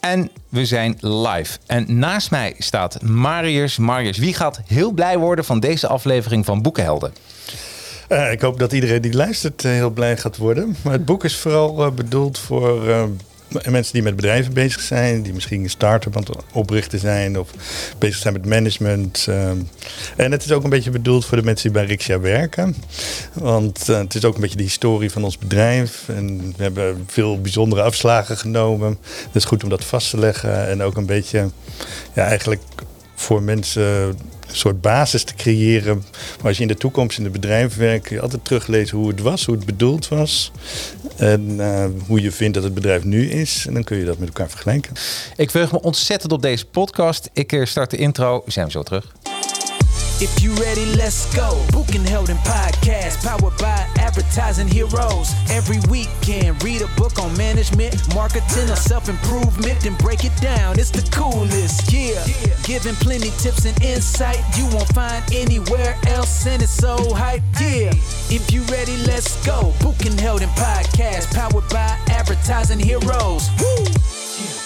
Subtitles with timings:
[0.00, 1.58] En we zijn live.
[1.66, 3.76] En naast mij staat Marius.
[3.76, 7.12] Marius, wie gaat heel blij worden van deze aflevering van Boekenhelden?
[8.08, 10.76] Uh, ik hoop dat iedereen die luistert uh, heel blij gaat worden.
[10.82, 13.08] Maar het boek is vooral uh, bedoeld voor
[13.70, 17.50] mensen die met bedrijven bezig zijn, die misschien een start-up aan het oprichten zijn of
[17.98, 19.26] bezig zijn met management.
[20.16, 22.74] en het is ook een beetje bedoeld voor de mensen die bij Rixia werken.
[23.32, 26.08] Want het is ook een beetje de historie van ons bedrijf.
[26.08, 28.98] En we hebben veel bijzondere afslagen genomen.
[29.26, 30.68] Het is goed om dat vast te leggen.
[30.68, 31.50] En ook een beetje,
[32.14, 32.62] ja, eigenlijk
[33.14, 34.16] voor mensen
[34.52, 36.04] soort basis te creëren.
[36.36, 39.20] Maar als je in de toekomst in het bedrijf werkt, je altijd teruglezen hoe het
[39.20, 40.52] was, hoe het bedoeld was.
[41.16, 43.64] En uh, hoe je vindt dat het bedrijf nu is.
[43.66, 44.92] En dan kun je dat met elkaar vergelijken.
[45.36, 47.30] Ik verheug me ontzettend op deze podcast.
[47.32, 48.42] Ik eh, start de intro.
[48.44, 49.12] We zo terug.
[50.22, 51.64] If you ready, let's go.
[51.72, 55.32] Booking held in podcast, powered by advertising heroes.
[55.48, 60.78] Every weekend, read a book on management, marketing, or self improvement, then break it down.
[60.78, 62.22] It's the coolest, yeah.
[62.64, 67.88] Giving plenty tips and insight you won't find anywhere else, and it's so hype, yeah.
[68.28, 69.72] If you ready, let's go.
[69.80, 73.48] Booking held in podcast, powered by advertising heroes.
[73.58, 74.59] Woo!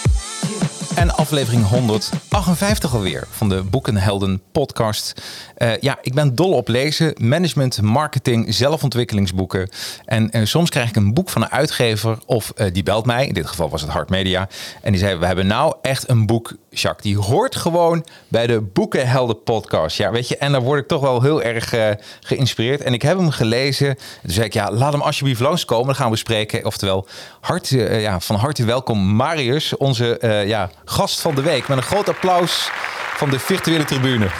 [0.95, 5.23] En aflevering 158 alweer van de Boekenhelden podcast.
[5.59, 9.69] Uh, ja, ik ben dol op lezen, management, marketing, zelfontwikkelingsboeken.
[10.05, 13.27] En uh, soms krijg ik een boek van een uitgever of uh, die belt mij.
[13.27, 14.48] In dit geval was het Hart Media.
[14.83, 17.03] En die zei, we hebben nou echt een boek, Jacques.
[17.03, 19.97] Die hoort gewoon bij de Boekenhelden podcast.
[19.97, 21.75] Ja, weet je, en daar word ik toch wel heel erg
[22.20, 22.80] geïnspireerd.
[22.80, 23.97] En ik heb hem gelezen.
[23.97, 25.86] Toen zei ik, ja, laat hem alsjeblieft langskomen.
[25.86, 26.64] Dan gaan we bespreken.
[26.64, 27.06] Oftewel,
[27.41, 31.69] hart, ja, van harte welkom Marius, onze ja, gast van de week.
[31.69, 32.70] Met een groot applaus
[33.17, 34.28] van de virtuele tribune.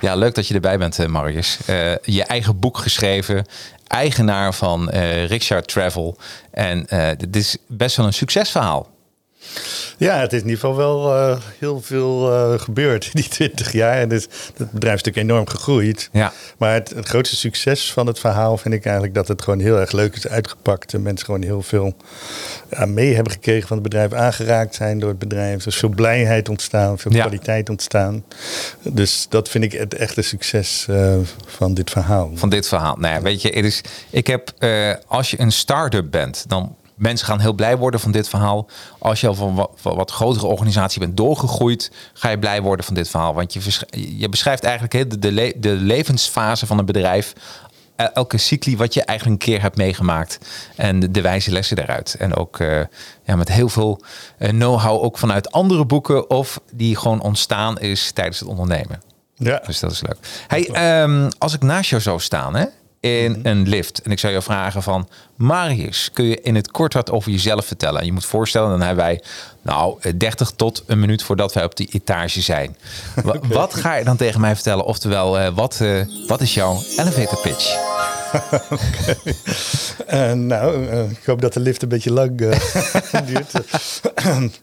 [0.00, 1.58] ja, leuk dat je erbij bent, eh, Marius.
[2.02, 3.46] Je eigen boek geschreven,
[3.86, 6.16] eigenaar van uh, Richard Travel.
[6.50, 6.86] En
[7.16, 8.88] dit is best wel een succesverhaal.
[9.98, 13.72] Ja, het is in ieder geval wel uh, heel veel uh, gebeurd in die 20
[13.72, 13.98] jaar.
[13.98, 16.08] En dus, het bedrijf is natuurlijk enorm gegroeid.
[16.12, 16.32] Ja.
[16.58, 19.78] Maar het, het, grootste succes van het verhaal vind ik eigenlijk dat het gewoon heel
[19.78, 20.94] erg leuk is uitgepakt.
[20.94, 21.96] En mensen gewoon heel veel
[22.72, 25.64] uh, mee hebben gekregen van het bedrijf, aangeraakt zijn door het bedrijf.
[25.64, 27.20] Dus veel blijheid ontstaan, veel ja.
[27.20, 28.24] kwaliteit ontstaan.
[28.82, 30.86] Dus dat vind ik het echte succes
[31.46, 32.30] van dit verhaal.
[32.34, 32.96] Van dit verhaal.
[32.96, 34.52] Nou ja, weet je, het is, ik heb,
[35.06, 38.68] als je een start-up bent, dan mensen gaan heel blij worden van dit verhaal.
[38.98, 42.94] Als je al van wat, wat grotere organisatie bent doorgegroeid, ga je blij worden van
[42.94, 43.34] dit verhaal.
[43.34, 43.60] Want je,
[44.18, 47.34] je beschrijft eigenlijk de, de, de levensfase van een bedrijf
[48.06, 50.38] elke cycli wat je eigenlijk een keer hebt meegemaakt.
[50.76, 52.14] En de, de wijze lessen daaruit.
[52.18, 52.80] En ook uh,
[53.24, 54.00] ja, met heel veel
[54.38, 56.30] uh, know-how ook vanuit andere boeken.
[56.30, 59.02] Of die gewoon ontstaan is tijdens het ondernemen.
[59.34, 59.62] Ja.
[59.66, 60.16] Dus dat is leuk.
[60.46, 62.64] Hey, um, als ik naast jou zou staan, hè,
[63.00, 63.46] in mhm.
[63.46, 64.02] een lift.
[64.02, 67.66] En ik zou je vragen van, Marius, kun je in het kort wat over jezelf
[67.66, 68.00] vertellen?
[68.00, 69.22] En je moet voorstellen, dan hebben wij
[69.62, 72.76] nou 30 tot een minuut voordat wij op die etage zijn.
[73.42, 74.84] Wat ga je dan tegen mij vertellen?
[74.84, 77.76] Oftewel, uh, wat, uh, wat is jouw elevator pitch?
[80.14, 82.36] uh, nou, ik hoop dat de lift een beetje lang
[83.26, 83.52] duurt.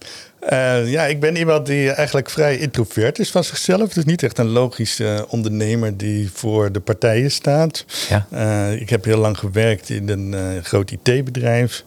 [0.49, 3.93] Uh, ja, ik ben iemand die eigenlijk vrij introvert is van zichzelf.
[3.93, 7.85] Dus niet echt een logische ondernemer die voor de partijen staat.
[8.09, 8.27] Ja.
[8.33, 11.83] Uh, ik heb heel lang gewerkt in een uh, groot IT-bedrijf.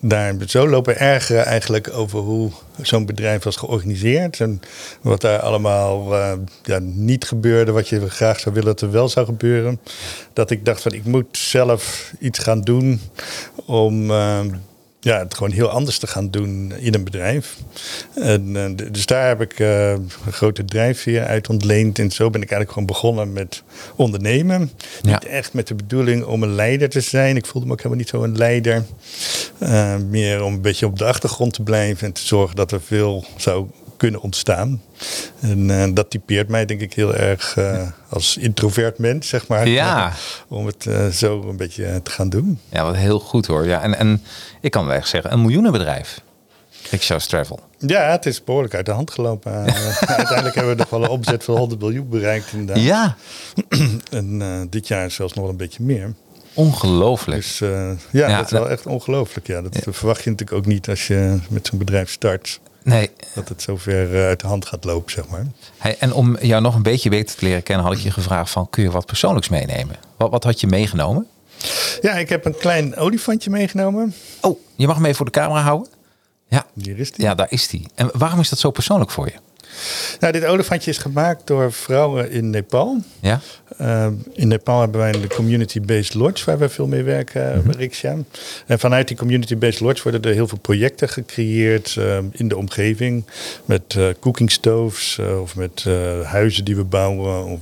[0.00, 2.50] daar zo lopen ergeren eigenlijk over hoe
[2.82, 4.40] zo'n bedrijf was georganiseerd.
[4.40, 4.60] En
[5.00, 6.16] wat daar allemaal
[6.62, 9.80] ja, niet gebeurde, wat je graag zou willen dat er wel zou gebeuren.
[10.32, 13.00] Dat ik dacht van ik moet zelf iets gaan doen
[13.64, 14.10] om
[15.04, 17.56] ja, het gewoon heel anders te gaan doen in een bedrijf.
[18.14, 21.98] En, uh, dus daar heb ik uh, een grote drijfveer uit ontleend.
[21.98, 23.62] En zo ben ik eigenlijk gewoon begonnen met
[23.96, 24.70] ondernemen.
[25.02, 27.36] Niet echt met de bedoeling om een leider te zijn.
[27.36, 28.84] Ik voelde me ook helemaal niet zo een leider.
[29.58, 32.80] Uh, meer om een beetje op de achtergrond te blijven en te zorgen dat er
[32.80, 33.66] veel zou
[33.96, 34.82] kunnen ontstaan.
[35.40, 39.68] En uh, dat typeert mij denk ik heel erg uh, als introvert mens, zeg maar.
[39.68, 40.12] Ja.
[40.48, 42.60] Om het uh, zo een beetje te gaan doen.
[42.68, 43.66] Ja, wat heel goed hoor.
[43.66, 44.22] Ja, en, en
[44.60, 46.20] ik kan wel echt zeggen, een miljoenenbedrijf.
[46.90, 47.60] Rickshaws Travel.
[47.78, 49.52] Ja, het is behoorlijk uit de hand gelopen.
[50.00, 52.52] uiteindelijk hebben we nog wel een omzet van 100 miljoen bereikt.
[52.52, 52.84] Inderdaad.
[52.84, 53.16] Ja.
[54.10, 56.14] en dit jaar zelfs nog wel een beetje meer.
[56.54, 57.40] Ongelooflijk.
[57.40, 59.46] Dus ja, ja, dat is wel echt ongelooflijk.
[59.46, 62.60] Ja, dat verwacht je natuurlijk ook niet als je met zo'n bedrijf start.
[62.84, 63.10] Nee.
[63.34, 65.46] Dat het zover eh, uit de hand gaat lopen, zeg maar.
[65.78, 68.50] Hey, en om jou nog een beetje beter te leren kennen, had ik je gevraagd
[68.50, 69.96] van, kun je wat persoonlijks meenemen?
[70.16, 71.26] Wat, wat had je meegenomen?
[72.00, 74.14] Ja, ik heb een klein olifantje meegenomen.
[74.40, 75.88] Oh, je mag hem even voor de camera houden?
[76.48, 76.66] Ja.
[76.82, 77.24] Hier is die.
[77.24, 77.86] Ja, daar is die.
[77.94, 79.34] En waarom is dat zo persoonlijk voor je?
[80.20, 83.02] Nou, dit olifantje is gemaakt door vrouwen in Nepal.
[83.20, 83.40] Ja?
[83.80, 88.24] Uh, in Nepal hebben wij een community-based lodge waar we veel mee werken mm -hmm.
[88.66, 93.24] En vanuit die community-based lodge worden er heel veel projecten gecreëerd uh, in de omgeving.
[93.64, 95.84] Met uh, cooking stoves of met
[96.24, 97.60] huizen die we bouwen of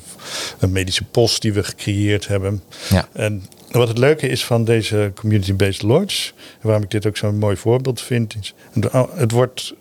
[0.58, 2.62] een medische post die we gecreëerd hebben.
[2.88, 3.08] Ja.
[3.12, 7.56] En wat het leuke is van deze community-based lodge, waarom ik dit ook zo'n mooi
[7.56, 8.54] voorbeeld vind, is
[9.14, 9.74] het wordt,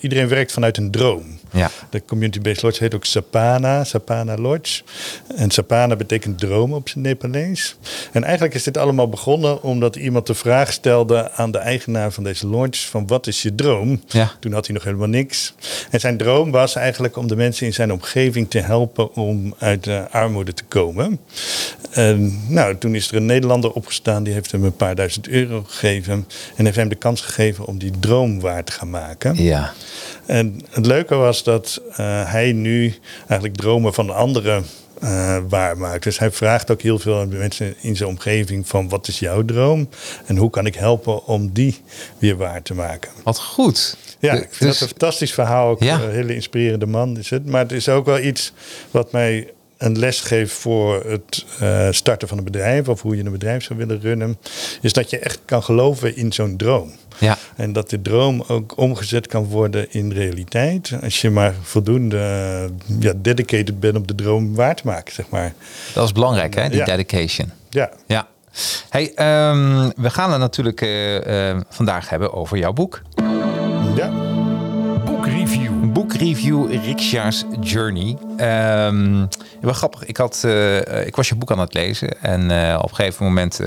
[0.00, 1.37] iedereen werkt vanuit een droom.
[1.52, 1.70] Ja.
[1.90, 4.82] De community-based lodge heet ook Sapana, Sapana Lodge.
[5.36, 7.76] En Sapana betekent droom op zijn Nepalees.
[8.12, 12.24] En eigenlijk is dit allemaal begonnen omdat iemand de vraag stelde aan de eigenaar van
[12.24, 14.02] deze lodge: van wat is je droom?
[14.06, 14.32] Ja.
[14.40, 15.54] Toen had hij nog helemaal niks.
[15.90, 19.84] En zijn droom was eigenlijk om de mensen in zijn omgeving te helpen om uit
[19.84, 21.20] de armoede te komen.
[21.90, 25.62] En nou, toen is er een Nederlander opgestaan, die heeft hem een paar duizend euro
[25.66, 29.42] gegeven en heeft hem de kans gegeven om die droom waar te gaan maken.
[29.42, 29.72] Ja.
[30.28, 31.96] En het leuke was dat uh,
[32.30, 34.64] hij nu eigenlijk dromen van anderen
[35.02, 36.02] uh, waarmaakt.
[36.02, 39.44] Dus hij vraagt ook heel veel aan mensen in zijn omgeving van wat is jouw
[39.44, 39.88] droom
[40.26, 41.80] en hoe kan ik helpen om die
[42.18, 43.10] weer waar te maken.
[43.22, 43.96] Wat goed.
[44.18, 45.68] Ja, ik vind dus, dat een fantastisch verhaal.
[45.68, 46.00] Ook ja.
[46.00, 47.46] een hele inspirerende man is het.
[47.46, 48.52] Maar het is ook wel iets
[48.90, 49.48] wat mij
[49.78, 53.64] een les geeft voor het uh, starten van een bedrijf of hoe je een bedrijf
[53.64, 54.38] zou willen runnen,
[54.82, 56.92] is dat je echt kan geloven in zo'n droom.
[57.18, 57.36] Ja.
[57.56, 60.92] En dat de droom ook omgezet kan worden in realiteit.
[61.02, 62.18] Als je maar voldoende
[63.00, 65.54] ja, dedicated bent om de droom waar te maken, zeg maar.
[65.94, 67.50] Dat is belangrijk, hè, die dedication.
[67.70, 67.90] Ja.
[68.06, 68.26] ja.
[68.88, 69.04] Hey,
[69.50, 73.02] um, we gaan het natuurlijk uh, uh, vandaag hebben over jouw boek.
[73.96, 74.10] Ja.
[75.04, 75.92] Boekreview.
[75.92, 78.16] Boekreview Riksha's Journey.
[78.86, 79.28] Um,
[79.60, 80.04] wel grappig.
[80.04, 82.22] Ik, had, uh, ik was je boek aan het lezen.
[82.22, 83.60] En uh, op een gegeven moment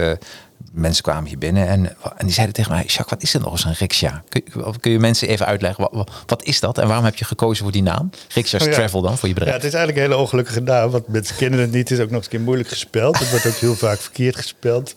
[0.72, 3.52] mensen kwamen hier binnen en, en die zeiden tegen mij: Jacques, wat is er nog
[3.52, 4.24] eens een riksja?
[4.30, 4.44] Kun,
[4.80, 7.72] kun, je mensen even uitleggen, wat, wat, is dat en waarom heb je gekozen voor
[7.72, 8.10] die naam?
[8.34, 9.56] Riksja's oh Travel dan, voor je bedrijf?
[9.56, 11.90] Ja, het is eigenlijk een hele ongelukkige naam, want mensen kennen het niet.
[11.90, 13.20] Het is ook nog eens een keer moeilijk gespeld.
[13.20, 14.94] Het wordt ook heel vaak verkeerd gespeld.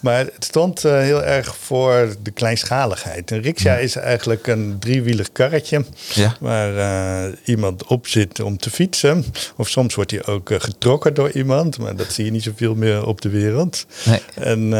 [0.00, 3.30] Maar het stond uh, heel erg voor de kleinschaligheid.
[3.30, 5.84] Een riksja is eigenlijk een driewielig karretje
[6.14, 6.36] ja.
[6.40, 9.24] waar uh, iemand op zit om te fietsen.
[9.56, 12.74] Of soms wordt hij ook uh, getrokken door iemand, maar dat zie je niet zoveel
[12.74, 13.86] meer op de wereld.
[14.04, 14.20] Nee.
[14.34, 14.72] En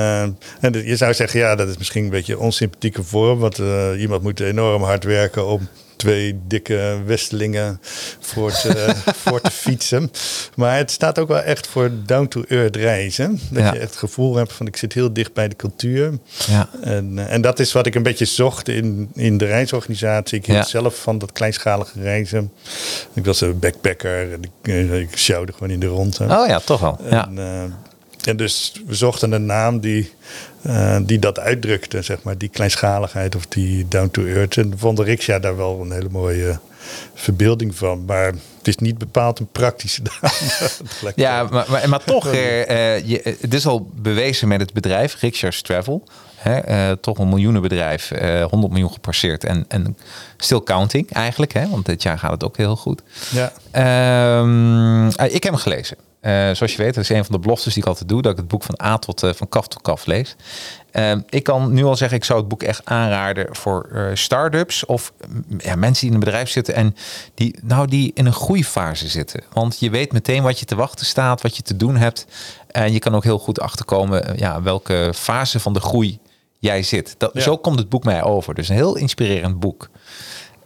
[0.61, 3.39] en je zou zeggen, ja, dat is misschien een beetje een onsympathieke vorm.
[3.39, 7.81] Want uh, iemand moet enorm hard werken om twee dikke westelingen
[8.21, 8.95] voor te,
[9.25, 10.11] voor te fietsen.
[10.57, 13.41] Maar het staat ook wel echt voor down-to-earth reizen.
[13.51, 16.19] Dat je echt het gevoel hebt van ik zit heel dicht bij de cultuur.
[16.47, 16.69] Ja.
[16.83, 20.39] En, eh, en dat is wat ik een beetje zocht in, in de reisorganisatie.
[20.39, 22.53] Ik hield zelf van dat kleinschalige reizen.
[23.13, 26.25] Ik was een backpacker en ik, eh, ik sjouwde gewoon in de ronde.
[26.25, 26.99] Oh ja, toch wel.
[27.11, 27.29] Ja.
[28.27, 30.13] En dus we zochten een naam die,
[30.67, 34.57] uh, die dat uitdrukte, zeg maar, die kleinschaligheid of die down to earth.
[34.57, 36.59] En vond Riksja daar wel een hele mooie
[37.15, 38.05] verbeelding van.
[38.05, 38.27] Maar
[38.59, 41.13] het is niet bepaald een praktische naam.
[41.15, 42.33] ja, maar, maar, maar toch, uh,
[43.07, 46.05] je, het is al bewezen met het bedrijf Riksja's Travel.
[46.37, 49.97] Hè, uh, toch een miljoenenbedrijf, uh, 100 miljoen gepasseerd en, en
[50.37, 53.03] still counting eigenlijk, hè, want dit jaar gaat het ook heel goed.
[53.31, 53.53] Ja.
[53.75, 55.97] Uh, ik heb hem gelezen.
[56.25, 58.33] Uh, zoals je weet, dat is een van de beloftes die ik altijd doe, dat
[58.33, 60.37] ik het boek van A tot uh, van kaf tot kaf lees.
[60.93, 65.13] Uh, ik kan nu al zeggen, ik zou het boek echt aanraden voor start-ups of
[65.59, 66.97] ja, mensen die in een bedrijf zitten en
[67.35, 69.43] die, nou, die in een groeifase zitten.
[69.53, 72.27] Want je weet meteen wat je te wachten staat, wat je te doen hebt.
[72.71, 76.19] En je kan ook heel goed achterkomen ja, welke fase van de groei
[76.59, 77.15] jij zit.
[77.19, 78.55] Dat, Zo komt het boek mij over.
[78.55, 79.89] Dus een heel inspirerend boek.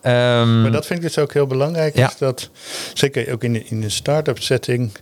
[0.03, 1.97] Um, maar dat vind ik dus ook heel belangrijk.
[1.97, 2.09] Ja.
[2.09, 2.51] Is dat,
[2.95, 4.93] zeker ook in de, in de start-up setting,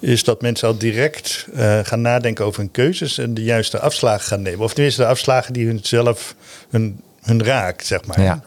[0.00, 4.26] is dat mensen al direct uh, gaan nadenken over hun keuzes en de juiste afslagen
[4.26, 4.60] gaan nemen.
[4.60, 6.34] Of tenminste de afslagen die hun zelf
[6.70, 8.20] hun, hun raakt, zeg maar.
[8.20, 8.42] Ja.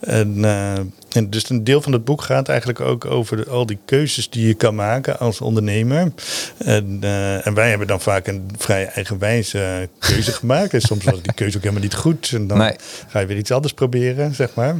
[0.00, 0.72] En uh,
[1.14, 4.30] en dus een deel van het boek gaat eigenlijk ook over de, al die keuzes
[4.30, 6.12] die je kan maken als ondernemer.
[6.58, 10.74] En, uh, en wij hebben dan vaak een vrij eigenwijze keuze gemaakt.
[10.74, 12.30] En soms was die keuze ook helemaal niet goed.
[12.32, 12.72] En dan
[13.08, 14.74] ga je weer iets anders proberen, zeg maar.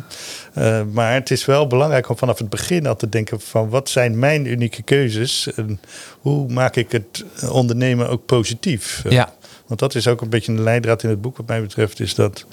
[0.59, 3.89] Uh, maar het is wel belangrijk om vanaf het begin al te denken van wat
[3.89, 5.55] zijn mijn unieke keuzes?
[5.55, 5.81] En
[6.21, 9.03] hoe maak ik het ondernemen ook positief?
[9.09, 9.33] Ja.
[9.67, 12.01] Want dat is ook een beetje een leidraad in het boek wat mij betreft.
[12.01, 12.47] Is dat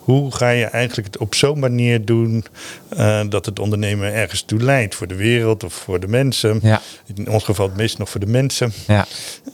[0.00, 2.44] hoe ga je eigenlijk het op zo'n manier doen
[2.96, 4.94] uh, dat het ondernemen ergens toe leidt.
[4.94, 6.58] Voor de wereld of voor de mensen.
[6.62, 6.80] Ja.
[7.14, 8.72] In ons geval het meest nog voor de mensen.
[8.86, 9.06] Ja.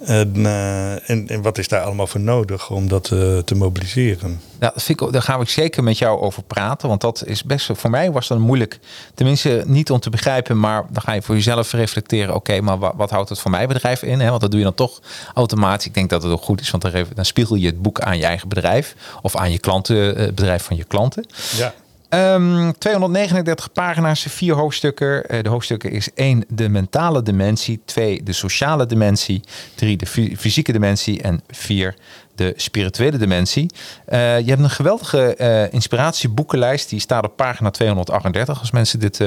[0.05, 4.41] En, uh, en, en, wat is daar allemaal voor nodig om dat uh, te mobiliseren?
[4.61, 6.89] Ja, ik, daar gaan we zeker met jou over praten.
[6.89, 8.79] Want dat is best, voor mij was dat moeilijk.
[9.15, 12.35] Tenminste, niet om te begrijpen, maar dan ga je voor jezelf reflecteren.
[12.35, 14.21] Oké, maar wat, wat, houdt het voor mijn bedrijf in?
[14.21, 14.29] Hè?
[14.29, 15.01] Want dat doe je dan toch
[15.35, 15.87] automatisch.
[15.87, 18.19] Ik denk dat het ook goed is, want dan, dan spiegel je het boek aan
[18.19, 18.95] je eigen bedrijf.
[19.23, 21.27] Of aan je klanten, het bedrijf van je klanten.
[21.57, 21.75] Ja.
[22.15, 25.35] Um, 239 pagina's, vier hoofdstukken.
[25.35, 27.81] Uh, de hoofdstukken is één, de mentale dimensie.
[27.85, 29.43] Twee, de sociale dimensie.
[29.75, 30.07] Drie, de
[30.37, 31.23] fysieke dimensie.
[31.23, 31.95] En vier,
[32.35, 33.71] de spirituele dimensie.
[34.09, 36.89] Uh, je hebt een geweldige uh, inspiratieboekenlijst.
[36.89, 38.61] Die staat op pagina 238.
[38.61, 39.21] Als mensen dit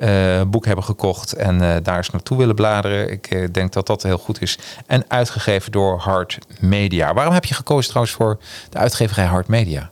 [0.00, 3.10] uh, boek hebben gekocht en daar eens naartoe willen bladeren.
[3.10, 4.58] Ik denk dat dat heel goed is.
[4.86, 7.14] En uitgegeven door Hart Media.
[7.14, 8.38] Waarom heb je gekozen trouwens voor
[8.70, 9.90] de uitgeverij Hart Media?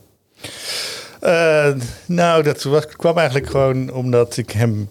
[2.07, 4.89] nou, dat was, kwam eigenlijk gewoon omdat ik hem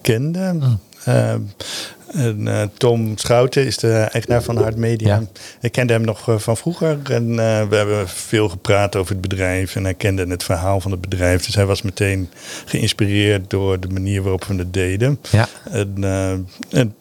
[0.00, 0.52] kende.
[0.52, 0.80] Mm.
[1.04, 5.22] En, uh, Tom Schouten is de eigenaar van Hard Media.
[5.60, 6.98] Ik kende hem nog uh, van vroeger.
[7.04, 7.36] En uh,
[7.68, 9.76] we hebben veel gepraat over het bedrijf.
[9.76, 11.44] En hij kende het verhaal van het bedrijf.
[11.44, 12.30] Dus hij was meteen
[12.64, 15.18] geïnspireerd door de manier waarop we het deden.
[15.30, 15.48] Ja.
[15.70, 16.04] En,
[16.70, 16.94] en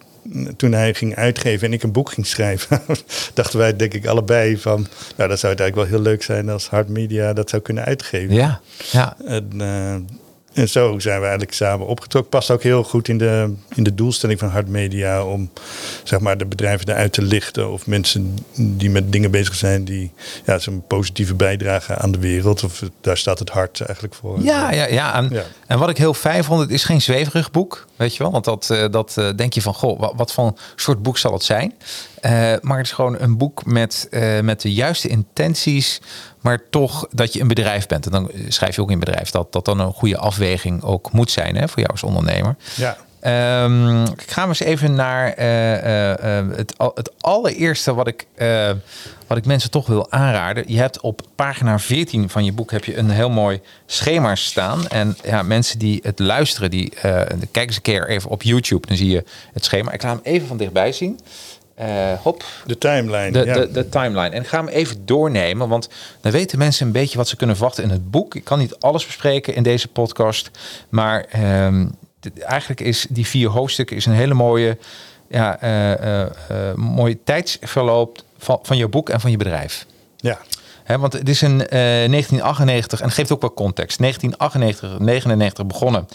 [0.58, 2.82] toen hij ging uitgeven en ik een boek ging schrijven,
[3.34, 6.50] dachten wij denk ik allebei van, nou dat zou het eigenlijk wel heel leuk zijn
[6.50, 8.36] als Hard Media dat zou kunnen uitgeven.
[8.36, 8.60] Ja,
[8.92, 9.16] ja.
[9.26, 9.62] En,
[10.54, 12.32] en zo zijn we eigenlijk samen opgetrokken.
[12.32, 15.50] Past ook heel goed in de, in de doelstelling van Hard Media om
[16.04, 17.72] zeg maar, de bedrijven eruit te lichten.
[17.72, 20.12] Of mensen die met dingen bezig zijn die
[20.46, 22.64] ja, zo'n positieve bijdrage aan de wereld.
[22.64, 24.42] Of daar staat het hart eigenlijk voor.
[24.42, 25.16] Ja, ja, ja.
[25.16, 25.44] En, ja.
[25.68, 27.88] en wat ik heel fijn vond, het is geen zweverig boek.
[27.96, 28.32] Weet je wel?
[28.32, 31.34] Want dat, eh, dat eh, denk je van, goh, wat, wat voor soort boek zal
[31.34, 31.74] het zijn?
[32.26, 34.08] Uh, maar het is gewoon een boek met,
[34.42, 36.02] met de juiste intenties
[36.42, 38.06] maar toch dat je een bedrijf bent.
[38.06, 41.32] En dan schrijf je ook in bedrijf dat dat dan een goede afweging ook moet
[41.32, 42.56] zijn hè, voor jou als ondernemer.
[42.76, 42.98] Ja.
[43.64, 48.28] Um, ik ga eens even naar uh, uh, het, het allereerste wat ik,
[49.28, 50.64] wat ik mensen toch wil aanraden.
[50.68, 54.88] Je hebt op pagina 14 van je boek heb je een heel mooi schema staan.
[54.88, 56.94] En ja, mensen die het luisteren, die
[57.52, 58.88] kijk eens een keer even op YouTube.
[58.88, 59.92] Dan zie je het schema.
[59.92, 61.20] Ik laat hem even van dichtbij zien.
[61.80, 62.44] Uh, hop.
[62.66, 63.32] De timeline.
[63.32, 64.30] De, de, de, timeline.
[64.30, 65.90] En ik ga hem even doornemen, want
[66.22, 68.36] dan weten mensen een beetje wat ze kunnen verwachten in het boek.
[68.36, 70.52] Ik kan niet alles bespreken in deze podcast,
[70.90, 71.26] maar
[71.66, 71.96] um,
[72.40, 74.78] eigenlijk is die vier hoofdstukken is een hele mooie,
[75.30, 76.20] ja, uh,
[76.52, 79.86] uh, mooie tijdsverloop van, van je boek en van je bedrijf.
[80.18, 80.40] Ja.
[80.84, 84.00] He, want het is in 1998 en geeft ook wel context.
[84.00, 86.08] 1998, 99 begonnen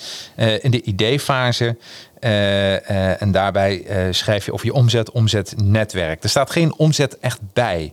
[0.60, 1.64] in de ideefase.
[1.64, 6.22] Uh, uh, en daarbij uh, schrijf je over je omzet, omzet, netwerk.
[6.22, 7.92] Er staat geen omzet echt bij.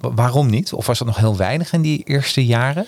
[0.00, 0.72] waarom niet?
[0.72, 2.86] Of was dat nog heel weinig in die eerste jaren?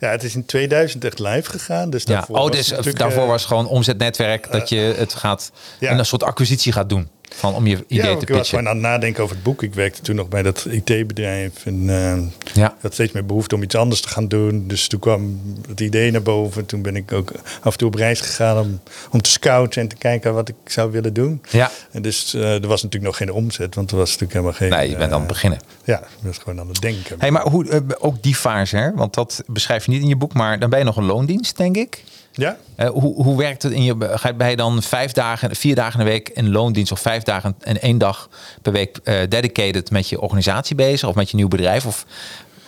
[0.00, 1.90] Ja, het is in 2000 echt live gegaan.
[1.90, 2.42] Dus daarvoor, ja.
[2.42, 5.98] oh, dus daarvoor was gewoon omzetnetwerk dat je het gaat ja.
[5.98, 7.08] een soort acquisitie gaat doen.
[7.34, 8.28] Van om je idee ja, te pitchen.
[8.28, 9.62] Ik was gewoon aan het nadenken over het boek.
[9.62, 11.66] Ik werkte toen nog bij dat IT-bedrijf.
[11.66, 12.18] En uh,
[12.52, 12.76] ja.
[12.80, 14.64] had steeds meer behoefte om iets anders te gaan doen.
[14.66, 16.66] Dus toen kwam het idee naar boven.
[16.66, 19.88] Toen ben ik ook af en toe op reis gegaan om, om te scouten en
[19.88, 21.42] te kijken wat ik zou willen doen.
[21.50, 21.70] Ja.
[21.90, 24.70] En dus uh, er was natuurlijk nog geen omzet, want er was natuurlijk helemaal geen...
[24.70, 25.60] Nee, je bent aan het beginnen.
[25.84, 27.16] Ja, dat was gewoon aan het denken.
[27.18, 28.94] Hey, maar hoe, ook die fase, hè?
[28.94, 31.56] want dat beschrijf je niet in je boek, maar dan ben je nog een loondienst,
[31.56, 32.02] denk ik.
[32.32, 32.56] Ja.
[32.76, 33.96] Uh, hoe, hoe werkt het in je?
[33.98, 37.54] Ga je dan vijf dagen, vier dagen in de week in loondienst of vijf dagen
[37.60, 38.28] en één dag
[38.62, 41.86] per week uh, dedicated met je organisatie bezig of met je nieuw bedrijf?
[41.86, 42.06] Of,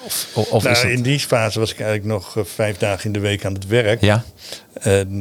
[0.05, 0.91] of, of nou, is het...
[0.91, 3.67] In die fase was ik eigenlijk nog uh, vijf dagen in de week aan het
[3.67, 4.01] werk.
[4.01, 4.25] Ja.
[4.81, 5.19] En,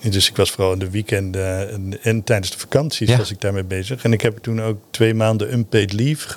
[0.00, 3.16] dus ik was vooral in de weekenden en, en, tijdens de vakanties ja.
[3.16, 4.04] was ik daarmee bezig.
[4.04, 6.28] En ik heb toen ook twee maanden unpaid leave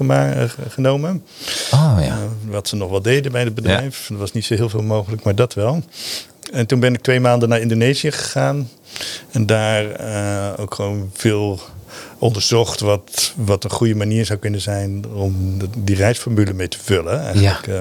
[0.70, 1.24] genomen.
[1.72, 2.18] Oh, ja.
[2.46, 4.08] wat ze nog wel deden bij het bedrijf.
[4.08, 4.16] Ja.
[4.16, 5.84] Er was niet zo heel veel mogelijk, maar dat wel.
[6.52, 8.70] En toen ben ik twee maanden naar Indonesië gegaan.
[9.32, 11.60] En daar uh, ook gewoon veel
[12.20, 17.22] onderzocht wat, wat een goede manier zou kunnen zijn om die reisformule mee te vullen.
[17.22, 17.66] Eigenlijk.
[17.66, 17.74] Ja.
[17.74, 17.80] Uh,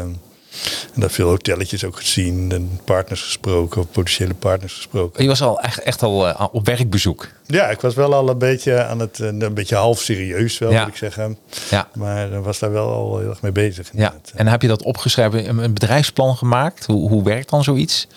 [0.95, 5.23] en daar veel hotelletjes ook gezien en partners gesproken, of potentiële partners gesproken.
[5.23, 7.29] Je was al echt, echt al uh, op werkbezoek?
[7.51, 10.89] Ja, ik was wel al een beetje aan het, een beetje half serieus wel, moet
[10.89, 11.39] ik zeggen.
[11.71, 11.89] Ja.
[11.95, 13.91] Maar was daar wel al heel erg mee bezig.
[13.93, 14.15] Ja.
[14.35, 16.87] En heb je dat opgeschreven, een bedrijfsplan gemaakt?
[16.87, 18.09] Hoe, hoe werkt dan zoiets?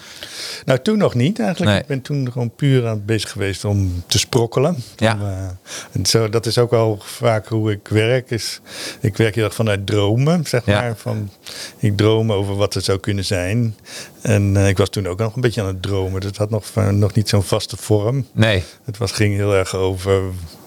[0.65, 1.79] Nou, toen nog niet eigenlijk.
[1.79, 4.83] Ik ben toen gewoon puur aan het bezig geweest om te sprokkelen.
[4.95, 5.17] Ja.
[5.21, 5.27] uh,
[5.91, 8.31] en zo, dat is ook wel vaak hoe ik werk.
[8.31, 8.59] Is,
[8.99, 10.95] ik werk heel erg vanuit dromen, zeg maar.
[10.97, 11.29] Van,
[11.77, 13.75] ik droom over wat het zou kunnen zijn.
[14.21, 16.21] En uh, ik was toen ook nog een beetje aan het dromen.
[16.21, 18.27] Dat had nog, nog niet zo'n vaste vorm.
[18.31, 18.63] Nee.
[18.83, 20.21] Het was, ging heel erg over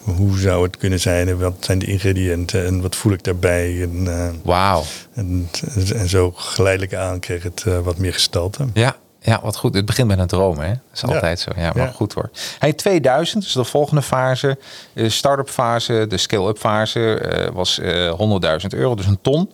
[0.05, 3.83] hoe zou het kunnen zijn en wat zijn de ingrediënten en wat voel ik daarbij.
[3.83, 4.83] En, uh, Wauw.
[5.15, 5.49] En,
[5.95, 8.67] en, zo geleidelijk aan kreeg het wat meer gestalte.
[8.75, 9.75] Ja, ja, wat goed.
[9.75, 10.69] Het begint met een droom, hè?
[10.69, 11.51] Dat is altijd zo.
[11.57, 12.31] Ja, maar goed hoor.
[12.59, 14.59] Hij 2000, dus de volgende fase,
[14.93, 19.51] de start-up fase, de scale-up fase, was uh, 100.000 euro, dus een ton.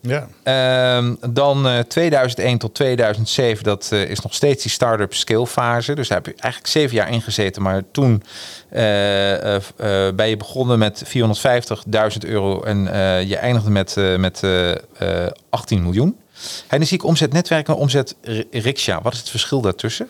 [0.00, 0.28] Ja.
[0.44, 5.94] Uh, dan uh, 2001 tot 2007, dat uh, is nog steeds die start-up scale fase.
[5.94, 7.62] Dus daar heb je eigenlijk zeven jaar ingezeten.
[7.62, 8.22] Maar toen
[8.72, 8.80] uh,
[10.14, 12.78] ben je begonnen met 450.000 euro en
[13.26, 14.42] je eindigde met, met
[15.50, 16.16] 18 miljoen.
[16.68, 18.14] Dan zie ik omzet netwerk en omzet
[18.50, 19.02] riksja.
[19.02, 20.08] Wat is het verschil daartussen?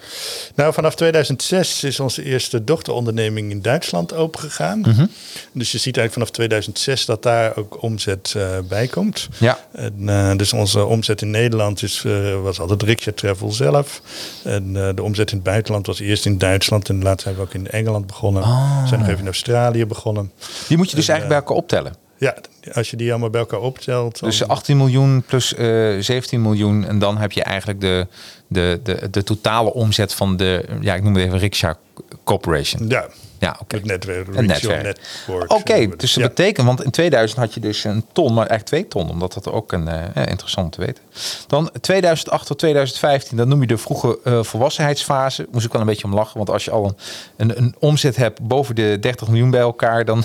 [0.55, 4.79] Nou, vanaf 2006 is onze eerste dochteronderneming in Duitsland opengegaan.
[4.79, 5.11] Mm
[5.53, 9.29] Dus je ziet eigenlijk vanaf 2006 dat daar ook omzet uh, bij komt.
[9.39, 9.59] Ja.
[9.73, 14.03] En, uh, dus onze omzet in Nederland is, uh, was altijd riksja travel zelf.
[14.43, 16.89] En de omzet in het buitenland was eerst in Duitsland.
[16.89, 18.43] En later zijn we ook in Engeland begonnen.
[18.43, 18.83] Oh.
[18.83, 20.33] We zijn nog even in Australië begonnen.
[20.69, 22.04] Die moet je dus en, eigenlijk bij elkaar optellen?
[22.17, 22.35] Ja,
[22.73, 24.21] als je die allemaal bij elkaar optelt.
[24.21, 24.29] Dan...
[24.29, 26.87] Dus 18 miljoen plus uh, 17 miljoen.
[26.87, 28.07] En dan heb je eigenlijk de,
[28.47, 31.77] de, de, de totale omzet van de, ja, ik noem het even Riksha
[32.25, 32.89] Corporation.
[32.89, 33.07] Ja.
[33.39, 33.77] Ja, oké.
[33.77, 34.27] Het netwerk.
[34.35, 34.99] Een netwerk.
[35.29, 36.29] Oké, okay, dus dat ja.
[36.29, 39.51] betekent, want in 2000 had je dus een ton, maar eigenlijk twee ton, omdat dat
[39.51, 41.03] ook een uh, interessant te weten.
[41.47, 45.47] Dan 2008 tot 2015, dat noem je de vroege uh, volwassenheidsfase.
[45.51, 46.97] Moest ik wel een beetje om lachen, want als je al een,
[47.37, 50.25] een, een omzet hebt boven de 30 miljoen bij elkaar, dan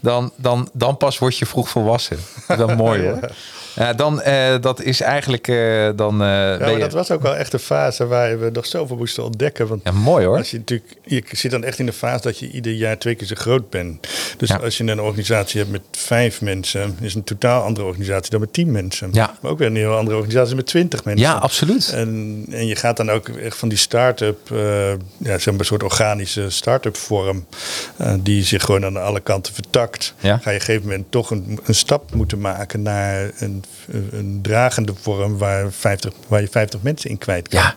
[0.00, 2.18] dan, dan, dan pas word je vroeg volwassen.
[2.46, 3.30] Dat is mooi hoor.
[3.78, 6.22] Ja, dan, uh, dat is eigenlijk uh, dan.
[6.22, 9.66] Uh, ja, dat was ook wel echt een fase waar we nog zoveel moesten ontdekken.
[9.66, 10.36] Want ja, mooi hoor.
[10.36, 13.14] Als je, natuurlijk, je zit dan echt in de fase dat je ieder jaar twee
[13.14, 14.08] keer zo groot bent.
[14.36, 14.56] Dus ja.
[14.56, 18.52] als je een organisatie hebt met vijf mensen, is een totaal andere organisatie dan met
[18.52, 19.08] tien mensen.
[19.12, 19.36] Ja.
[19.40, 21.26] Maar ook weer een heel andere organisatie met twintig mensen.
[21.26, 21.92] Ja, absoluut.
[21.92, 24.38] En, en je gaat dan ook echt van die start-up,
[25.18, 27.46] ja, zeg maar een soort organische start-up vorm,
[28.20, 30.14] die zich gewoon aan alle kanten vertakt.
[30.20, 30.38] Ja.
[30.38, 33.64] Ga je op een gegeven moment toch een, een stap moeten maken naar een
[34.10, 37.60] een dragende vorm waar, 50, waar je 50 mensen in kwijt kan.
[37.60, 37.74] Ja.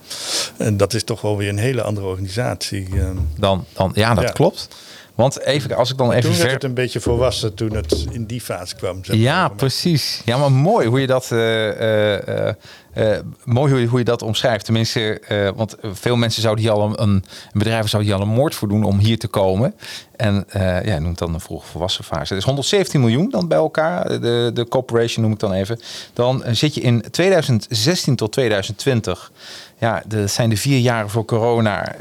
[0.58, 2.88] En dat is toch wel weer een hele andere organisatie.
[2.96, 3.16] ehm.
[3.38, 4.30] Dan, dan, ja, dat Ja.
[4.32, 4.68] klopt.
[5.16, 6.52] Want even, als ik dan even Toen werd ver...
[6.54, 9.04] het een beetje volwassen toen het in die fase kwam.
[9.06, 9.24] zeg maar.
[9.26, 10.22] Ja, precies.
[10.26, 12.56] Ja, maar mooi hoe je dat, eh, eh,
[12.94, 14.66] eh, mooi hoe je, hoe je dat omschrijft.
[14.66, 18.34] Tenminste, eh, want veel mensen zouden hier al een, een bedrijven zouden hier al een
[18.36, 19.76] moord voor doen om hier te komen.
[20.16, 22.34] En eh ja, noemt dan een vroeg volwassen fase.
[22.34, 24.22] Dus 117 miljoen dan bij elkaar.
[24.22, 25.80] De, de corporation noem ik dan even.
[26.14, 29.32] Dan zit je in 2016 tot 2020.
[29.78, 31.96] Ja, dat zijn de vier jaren voor corona.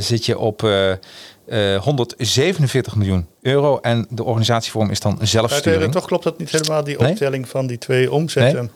[0.00, 3.78] zit je op eh, eh, 147 miljoen euro.
[3.78, 5.92] En de organisatievorm is dan Maar zelfsturing.
[5.92, 7.10] toch klopt dat niet helemaal, die Nee?
[7.10, 8.70] optelling van die twee omzetten.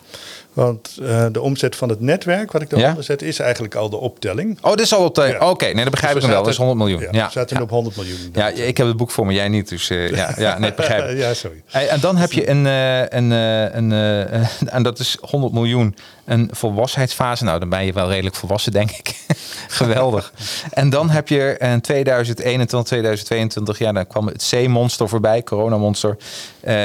[0.58, 2.76] Want eh, de omzet van het netwerk, wat ik Ja.
[2.76, 4.58] daaronder zet, is eigenlijk al de optelling.
[4.62, 5.16] Oh, dit is al op.
[5.16, 5.50] Ja.
[5.50, 6.38] Oké, nee, dat begrijp Dus ik wel.
[6.42, 7.14] Dat is zaten- 100 miljoen.
[7.18, 7.56] Ja, we zaten ja.
[7.56, 8.18] nu op 100 miljoen.
[8.32, 9.68] Ja, ik heb het boek voor me, jij niet.
[9.68, 11.18] Dus eh, ja, ja, nee, begrijp ik.
[11.25, 11.62] ja, sorry.
[11.71, 13.92] En dan heb je een, eh, een, een,
[14.76, 17.44] en dat is 100 miljoen, een volwassenheidsfase.
[17.44, 19.14] Nou, dan ben je wel redelijk volwassen, denk ik.
[19.68, 20.32] Geweldig.
[20.71, 26.16] En dan heb je in 2021, 2022, ja, dan kwam het C-monster voorbij, coronamonster.
[26.60, 26.76] Eh,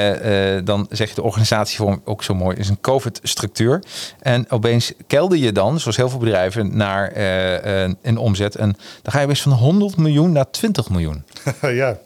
[0.63, 3.61] dan zeg je de organisatievorm ook zo mooi, is een COVID-structuur.
[4.19, 8.55] En opeens kelder je dan, zoals heel veel bedrijven, naar eh, een, een omzet.
[8.55, 11.23] En dan ga je best van 100 miljoen naar 20 miljoen.
[11.61, 11.97] ja.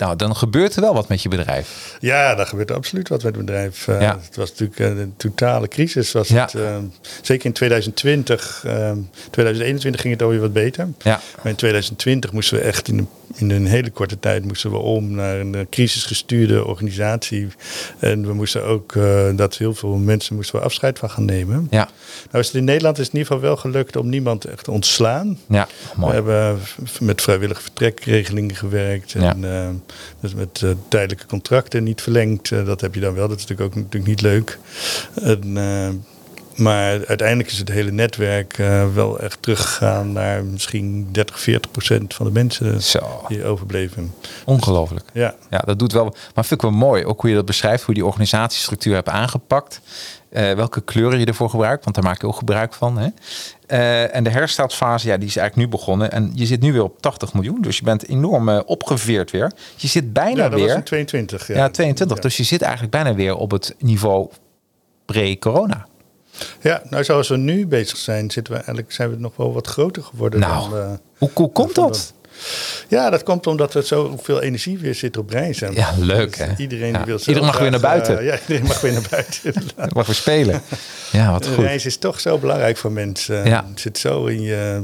[0.00, 1.96] Nou, dan gebeurt er wel wat met je bedrijf.
[2.00, 3.88] Ja, daar gebeurt absoluut wat met het bedrijf.
[3.88, 4.18] Eh, Ja.
[4.24, 6.12] Het was natuurlijk eh, een totale crisis.
[6.12, 6.42] Was Ja.
[6.42, 6.76] het, eh,
[7.22, 8.62] zeker in 2020.
[8.66, 8.92] eh
[9.30, 10.88] 2021 ging het alweer wat beter.
[11.02, 11.20] Ja.
[11.36, 14.76] Maar in 2020 moesten we echt in een, in een hele korte tijd moesten we
[14.76, 17.48] om naar een crisisgestuurde organisatie.
[17.98, 18.94] En we moesten ook
[19.36, 21.66] dat heel veel mensen moesten we afscheid van gaan nemen.
[21.70, 21.88] Ja,
[22.30, 24.64] Nou is het in Nederland is het in ieder geval wel gelukt om niemand echt
[24.64, 25.38] te ontslaan.
[25.48, 26.58] ja, We hebben
[27.00, 29.14] met vrijwillige vertrekregelingen gewerkt.
[29.14, 29.72] En Ja.
[30.20, 32.50] Dus met eh, tijdelijke contracten niet verlengd.
[32.52, 33.28] Eh, dat heb je dan wel.
[33.28, 34.58] Dat is natuurlijk ook natuurlijk niet leuk.
[35.22, 35.88] En, eh,
[36.56, 38.56] maar uiteindelijk is het hele netwerk
[38.94, 44.14] wel echt teruggegaan naar misschien 30, 40 procent van de mensen Zo, die overbleven.
[44.44, 45.04] ongelooflijk.
[45.12, 46.04] Ja, Ja, dat doet wel.
[46.04, 49.08] Maar vind ik wel mooi, ook hoe je dat beschrijft, hoe je die organisatiestructuur hebt
[49.08, 49.80] aangepakt.
[50.30, 52.98] Eh, welke kleuren je ervoor gebruikt, want daar maak je ook gebruik van.
[52.98, 53.08] Hè?
[53.66, 56.12] Eh, en de herstartfase, ja, die is eigenlijk nu begonnen.
[56.12, 59.52] En je zit nu weer op 80 miljoen, dus je bent enorm eh, opgeveerd weer.
[59.76, 60.76] Je zit bijna ja dat was weer.
[60.76, 61.48] in 22.
[61.48, 62.16] Ja, ja, 22.
[62.16, 62.22] Ja.
[62.22, 64.28] Dus je zit eigenlijk bijna weer op het niveau
[65.04, 65.86] pre-corona.
[66.60, 69.66] Ja, nou zoals we nu bezig zijn, zitten we eigenlijk, zijn we nog wel wat
[69.66, 70.40] groter geworden.
[70.40, 72.14] Nou, dan, Hoe, hoe komt dat?
[72.88, 75.74] Ja, dat komt omdat er zoveel energie weer zit op reizen.
[75.74, 76.52] Ja, leuk, Dus hè?
[76.56, 78.18] Iedereen Ja, wil zo iedereen mag weer naar buiten.
[78.18, 79.52] eh, ja, iedereen mag weer naar buiten.
[79.94, 80.62] Mag weer spelen.
[81.12, 81.64] Ja, wat goed.
[81.64, 83.44] reis is toch zo belangrijk voor mensen.
[83.46, 83.64] Ja.
[83.70, 84.82] Het zit zo in, je,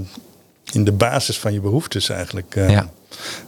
[0.72, 2.56] in de basis van je behoeftes eigenlijk.
[2.56, 2.90] eh, Ja.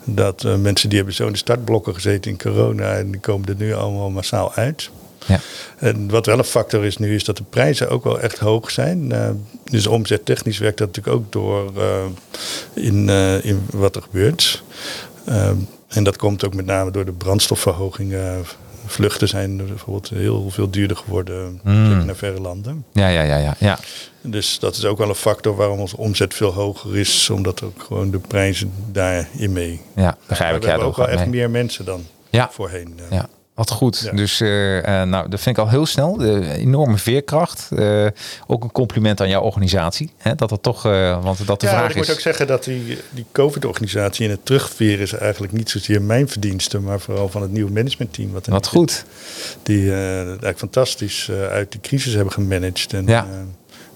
[0.05, 3.49] Dat eh, mensen die hebben zo in de startblokken gezeten in corona en die komen
[3.49, 4.91] er nu allemaal massaal uit.
[5.27, 5.41] Ja.
[5.79, 8.71] En wat wel een factor is nu, is dat de prijzen ook wel echt hoog
[8.71, 9.13] zijn.
[9.13, 9.31] Eh,
[9.65, 12.05] dus omzettechnisch werkt dat natuurlijk ook door eh,
[12.75, 14.63] in, eh, in wat er gebeurt.
[15.89, 18.45] En dat komt ook met name door de brandstofverhogingen.
[18.87, 21.87] Vluchten zijn bijvoorbeeld heel veel duurder geworden, Mm.
[21.91, 22.85] zeker naar verre landen.
[22.93, 23.79] Ja, ja, ja, ja, ja.
[24.23, 27.83] Dus dat is ook wel een factor waarom onze omzet veel hoger is, omdat ook
[27.83, 29.81] gewoon de prijzen daarin mee.
[29.97, 30.61] Ja, begrijp ik.
[30.61, 31.29] we Ja, hebben dat ook wel echt mee.
[31.39, 32.49] meer mensen dan Ja.
[32.53, 32.99] voorheen.
[33.11, 33.29] Ja.
[33.59, 34.17] Wat goed.
[34.17, 34.49] Dus uh,
[35.03, 36.17] nou, dat vind ik al heel snel.
[36.17, 37.69] De enorme veerkracht.
[37.73, 38.07] Uh,
[38.47, 40.11] ook een compliment aan jouw organisatie.
[40.17, 42.01] Hè, dat dat toch, want dat de ja, vraag ik is.
[42.01, 46.03] Ik moet ook zeggen dat die, die COVID-organisatie en het terugveren is eigenlijk niet zozeer
[46.03, 48.33] mijn verdienste, maar vooral van het nieuwe managementteam.
[48.33, 49.05] Wat, wat goed.
[49.63, 52.93] Die eigenlijk fantastisch uit de crisis hebben gemanaged.
[52.93, 53.27] En, ja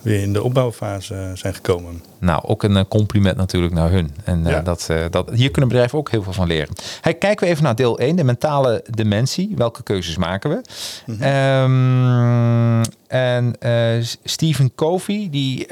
[0.03, 2.03] weer in de opbouwfase zijn gekomen.
[2.19, 4.15] Nou, ook een compliment natuurlijk naar hun.
[4.25, 4.61] En ja.
[4.61, 6.75] dat, dat, hier kunnen bedrijven ook heel veel van leren.
[7.01, 9.53] Hey, kijken we even naar deel 1, de mentale dementie.
[9.57, 10.63] Welke keuzes maken we?
[11.07, 12.79] Mm -hmm.
[12.79, 15.67] um, en uh, Stephen Covey, die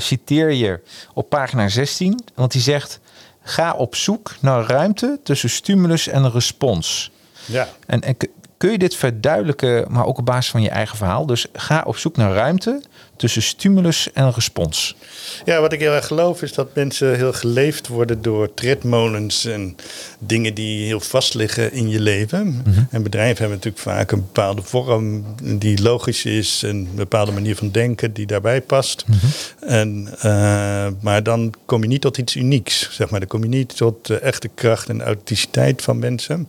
[0.00, 0.80] citeer je
[1.14, 2.20] op pagina 16.
[2.34, 3.00] Want die zegt,
[3.42, 7.10] ga op zoek naar ruimte tussen stimulus en respons.
[7.46, 7.68] Ja.
[7.86, 8.16] En, en
[8.58, 11.26] kun je dit verduidelijken, maar ook op basis van je eigen verhaal?
[11.26, 12.82] Dus ga op zoek naar ruimte
[13.18, 14.96] tussen stimulus en respons.
[15.44, 19.76] Ja, wat ik heel erg geloof is dat mensen heel geleefd worden door tredmolens en
[20.18, 22.46] dingen die heel vast liggen in je leven.
[22.46, 22.82] Mhm.
[22.90, 27.56] En bedrijven hebben natuurlijk vaak een bepaalde vorm die logisch is en een bepaalde manier
[27.56, 29.04] van denken die daarbij past.
[29.06, 29.16] Mhm.
[29.60, 33.20] en, uh, maar dan kom je niet tot iets unieks, zeg maar.
[33.20, 36.48] Dan kom je niet tot de echte kracht en authenticiteit van mensen.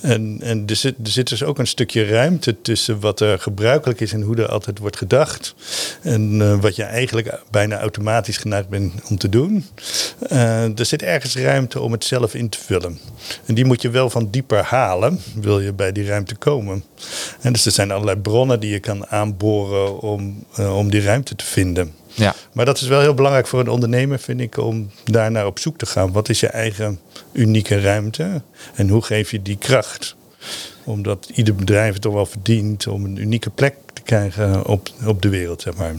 [0.00, 4.00] En, en er, zit, er zit dus ook een stukje ruimte tussen wat er gebruikelijk
[4.00, 5.54] is en hoe er altijd wordt gedacht.
[6.02, 9.66] En uh, wat je eigenlijk bijna automatisch geneigd bent om te doen.
[10.32, 12.98] Uh, er zit ergens ruimte om het zelf in te vullen.
[13.46, 16.84] En die moet je wel van dieper halen, wil je bij die ruimte komen.
[17.40, 21.36] En dus er zijn allerlei bronnen die je kan aanboren om, uh, om die ruimte
[21.36, 21.94] te vinden.
[22.14, 22.34] Ja.
[22.52, 25.58] Maar dat is wel heel belangrijk voor een ondernemer, vind ik, om daar naar op
[25.58, 26.12] zoek te gaan.
[26.12, 27.00] Wat is je eigen
[27.32, 28.42] unieke ruimte
[28.74, 30.16] en hoe geef je die kracht?
[30.84, 35.22] Omdat ieder bedrijf het toch wel verdient om een unieke plek te krijgen op, op
[35.22, 35.94] de wereld, zeg maar.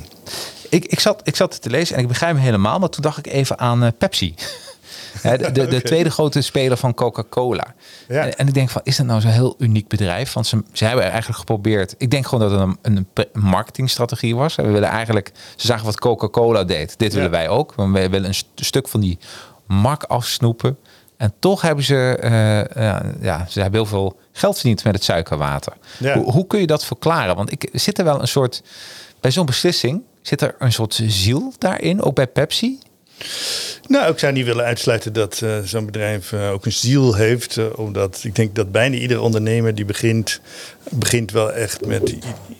[0.69, 3.17] Ik, ik, zat, ik zat te lezen en ik begrijp me helemaal, maar toen dacht
[3.17, 4.35] ik even aan uh, Pepsi.
[5.21, 5.81] de, de, de okay.
[5.81, 7.75] tweede grote speler van Coca-Cola.
[8.07, 8.23] Ja.
[8.23, 10.33] En, en, ik denk van, is dat nou zo'n heel uniek bedrijf?
[10.33, 11.95] Want ze, ze hebben eigenlijk geprobeerd.
[11.97, 14.55] Ik denk gewoon dat het een, een marketingstrategie was.
[14.55, 16.93] We willen eigenlijk, ze zagen wat Coca-Cola deed.
[16.97, 17.73] Dit willen wij ook.
[17.75, 19.19] We willen een st stuk van die
[19.67, 20.77] mak afsnoepen.
[21.21, 22.29] En toch hebben ze, uh,
[22.83, 25.73] ja, ja, ze hebben heel veel geld verdiend met het suikerwater.
[25.97, 26.17] Ja.
[26.17, 27.35] Hoe, hoe kun je dat verklaren?
[27.35, 28.61] Want ik zit er wel een soort,
[29.19, 32.79] bij zo'n beslissing zit er een soort ziel daarin, ook bij Pepsi.
[33.87, 37.75] Nou, ik zou niet willen uitsluiten dat uh, zo'n bedrijf ook een ziel heeft.
[37.75, 40.41] Omdat ik denk dat bijna iedere ondernemer die begint,
[40.89, 42.15] begint wel echt met,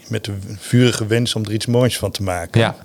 [0.07, 2.60] met de vurige wens om er iets moois van te maken.
[2.62, 2.75] Ja.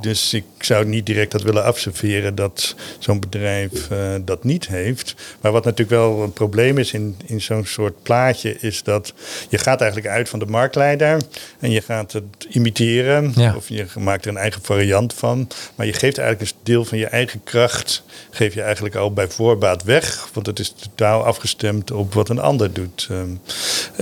[0.00, 3.88] dus ik zou niet direct dat willen afserveren dat zo'n bedrijf
[4.24, 5.14] dat niet heeft.
[5.40, 9.14] Maar wat natuurlijk wel een probleem is in, in zo'n soort plaatje, is dat
[9.48, 11.20] je gaat eigenlijk uit van de marktleider
[11.58, 13.32] en je gaat het imiteren.
[13.36, 13.54] Ja.
[13.56, 15.48] Of je maakt er een eigen variant van.
[15.74, 19.28] Maar je geeft eigenlijk een deel van je eigen kracht geef je eigenlijk al bij
[19.28, 20.28] voorbaat weg.
[20.32, 23.08] Want het is totaal afgestemd op wat een ander doet.
[23.10, 23.40] Um,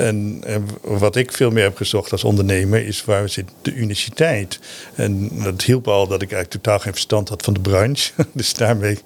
[0.02, 4.58] en, en, wat ik veel meer heb gezocht als ondernemer is waar zit de uniciteit.
[4.94, 8.12] En dat hielp al dat ik eigenlijk totaal geen verstand had van de branche.
[8.32, 8.98] dus daarmee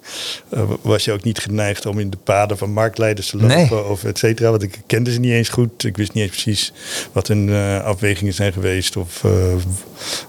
[0.53, 3.83] uh, was je ook niet geneigd om in de paden van marktleiders te lopen nee.
[3.83, 4.49] of et cetera.
[4.49, 5.83] Want ik kende ze niet eens goed.
[5.83, 6.73] Ik wist niet eens precies
[7.11, 9.31] wat hun uh, afwegingen zijn geweest of uh,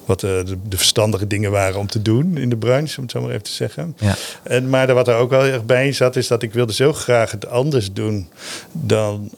[0.04, 3.20] wat de, de verstandige dingen waren om te doen in de branche, om het zo
[3.20, 3.96] maar even te zeggen.
[3.98, 4.16] Ja.
[4.42, 7.30] En, maar wat er ook wel erg bij zat, is dat ik wilde zo graag
[7.30, 8.28] het anders doen
[8.72, 9.30] dan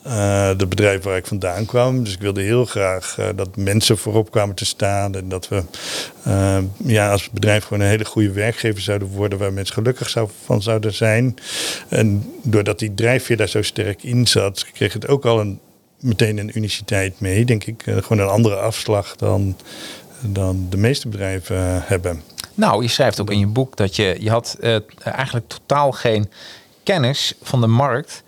[0.57, 2.03] de bedrijf waar vandaan kwam.
[2.03, 5.63] Dus ik wilde heel graag uh, dat mensen voorop kwamen te staan en dat we
[6.27, 10.61] uh, ja, als bedrijf gewoon een hele goede werkgever zouden worden waar mensen gelukkig van
[10.61, 11.35] zouden zijn.
[11.87, 15.59] En doordat die drijfveer daar zo sterk in zat, kreeg het ook al een,
[15.99, 17.83] meteen een uniciteit mee, denk ik.
[17.85, 19.57] gewoon een andere afslag dan,
[20.21, 22.21] dan de meeste bedrijven hebben.
[22.53, 24.57] Nou, je schrijft ook in je boek dat je, je had
[25.03, 26.29] eigenlijk totaal geen
[26.83, 28.23] kennis van de markt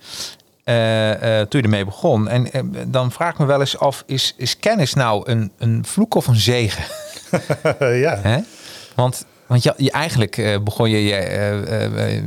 [0.64, 2.28] uh, uh, toen je ermee begon.
[2.28, 2.50] En
[2.86, 6.26] dan vraag ik me wel eens af, is, is kennis nou een, een vloek of
[6.26, 6.84] een zegen?
[8.04, 8.18] ja.
[8.22, 8.38] Hè?
[8.94, 11.16] Want want je, je eigenlijk begon je, je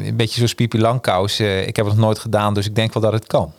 [0.08, 1.40] een beetje zoals Pipi Langkous.
[1.40, 3.54] ik heb het nog nooit gedaan, dus ik denk wel dat het kan.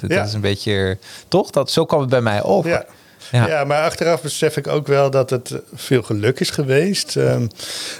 [0.00, 0.16] Dat, ja.
[0.16, 1.50] dat is een beetje, toch?
[1.50, 2.70] Dat, zo kwam het bij mij over.
[2.70, 2.84] Ja.
[3.30, 3.46] Ja.
[3.46, 3.64] ja.
[3.64, 7.14] maar achteraf besef ik ook wel dat het veel geluk is geweest.
[7.14, 7.48] Um,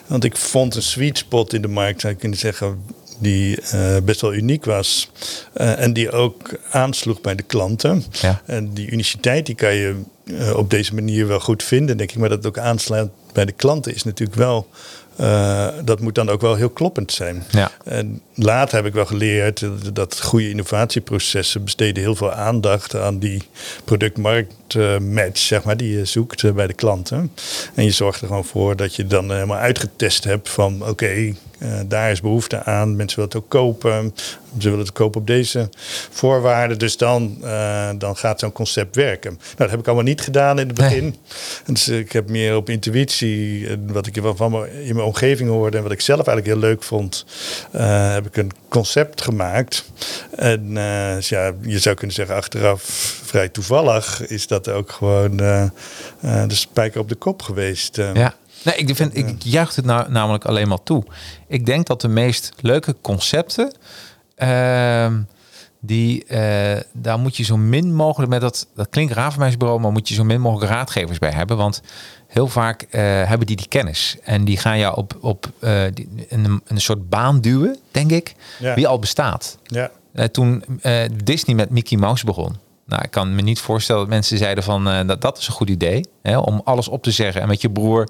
[0.07, 2.85] want ik vond een sweet spot in de markt, zou ik kunnen zeggen,
[3.21, 5.11] die uh, best wel uniek was.
[5.57, 8.05] Uh, en die ook aansloeg bij de klanten.
[8.11, 8.43] Ja.
[8.47, 12.19] En die uniciteit die kan je uh, op deze manier wel goed vinden, denk ik.
[12.19, 14.69] Maar dat het ook aansluit bij de klanten is natuurlijk wel...
[15.85, 17.45] dat moet dan ook wel heel kloppend zijn.
[17.51, 17.71] Ja.
[17.85, 23.43] En later heb ik wel geleerd dat goede innovatieprocessen besteden heel veel aandacht aan die
[23.85, 27.33] product-markt-match, zeg maar, die je zoekt bij de klanten.
[27.75, 31.81] En je zorgt er gewoon voor dat je dan helemaal uitgetest hebt van oké, uh,
[31.87, 32.97] daar is behoefte aan.
[32.97, 34.15] Mensen willen het ook kopen.
[34.59, 35.69] Ze willen het kopen op deze
[36.11, 36.79] voorwaarden.
[36.79, 39.31] Dus dan, uh, dan gaat zo'n concept werken.
[39.31, 41.17] Nou, dat heb ik allemaal niet gedaan in het begin.
[41.67, 45.93] Dus ik heb meer op intuïtie, wat ik van in mijn omgeving hoorde en wat
[45.93, 47.25] ik zelf eigenlijk heel leuk vond,
[48.13, 49.85] heb ik een concept gemaakt.
[50.37, 50.75] En
[51.15, 52.83] dus ja, je zou kunnen zeggen achteraf
[53.25, 57.97] vrij toevallig is dat ook gewoon de spijker op de kop geweest.
[57.97, 58.35] Ja.
[58.65, 61.05] Nee, ik, vind, ik juich het nou, namelijk alleen maar toe.
[61.49, 63.73] Ik denk dat de meest leuke concepten,
[64.39, 65.13] uh,
[65.81, 66.39] die, uh,
[66.93, 70.09] daar moet je zo min mogelijk met dat, dat klinkt raar voor bureau, maar moet
[70.09, 71.57] je zo min mogelijk raadgevers bij hebben.
[71.57, 71.83] Want
[72.27, 74.17] heel vaak uh, hebben die die kennis.
[74.23, 78.35] En die gaan jou op, op uh, die, een, een soort baan duwen, denk ik,
[78.59, 78.75] ja.
[78.75, 79.59] wie al bestaat.
[79.65, 79.91] Ja.
[80.33, 80.65] toen
[81.25, 82.57] Disney met Mickey Mouse begon.
[82.87, 85.71] Nou, ik kan me niet voorstellen dat mensen zeiden van dat, dat is een goed
[85.71, 86.05] idee.
[86.23, 88.09] Hè, om alles op te zeggen en met je broer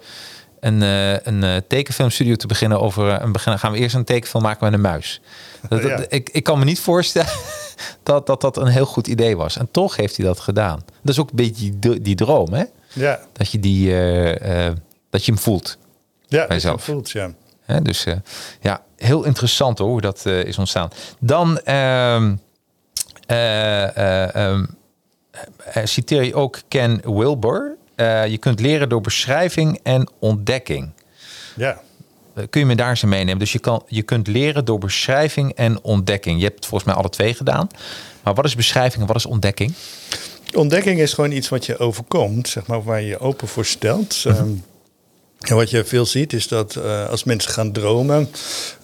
[0.60, 0.80] een,
[1.24, 3.60] een tekenfilmstudio te beginnen over een beginnen.
[3.60, 5.20] Gaan we eerst een tekenfilm maken met een muis.
[5.68, 7.30] Dat, dat, ik, ik kan me niet voorstellen
[8.10, 9.56] dat, dat dat een heel goed idee was.
[9.56, 10.84] En toch heeft hij dat gedaan.
[11.02, 12.64] Dat is ook een beetje die, die droom, hè?
[12.92, 13.20] Ja.
[13.32, 13.86] Dat je die,
[15.10, 15.78] dat je hem voelt.
[16.26, 16.84] Ja, bij jezelf.
[16.84, 17.32] voelt, ja.
[17.60, 18.04] Hè, dus
[18.60, 20.90] ja, heel interessant hoor, hoe dat is ontstaan.
[21.18, 22.36] Dan ehm,
[23.26, 24.64] ehm,
[25.84, 27.76] citeer je ook Ken Wilber.
[28.26, 30.90] Je kunt leren door beschrijving en ontdekking.
[31.56, 31.80] Ja.
[32.40, 33.38] Uh, kun je me daar eens meenemen?
[33.38, 36.38] Dus je, kan, je kunt leren door beschrijving en ontdekking.
[36.38, 37.68] Je hebt het volgens mij alle twee gedaan.
[38.22, 39.74] Maar wat is beschrijving en wat is ontdekking?
[40.54, 44.24] Ontdekking is gewoon iets wat je overkomt, zeg maar, waar je je open voor stelt.
[44.24, 44.62] Mm -hmm.
[45.40, 48.28] En wat je veel ziet is dat uh, als mensen gaan dromen,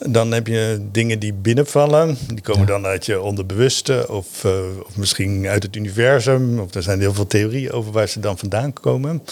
[0.06, 2.18] dan heb je dingen die binnenvallen.
[2.28, 4.52] Die komen dan uit je onderbewuste of, uh,
[4.86, 6.58] of misschien uit het universum.
[6.58, 9.22] Of er zijn heel veel theorieën over waar ze dan vandaan komen.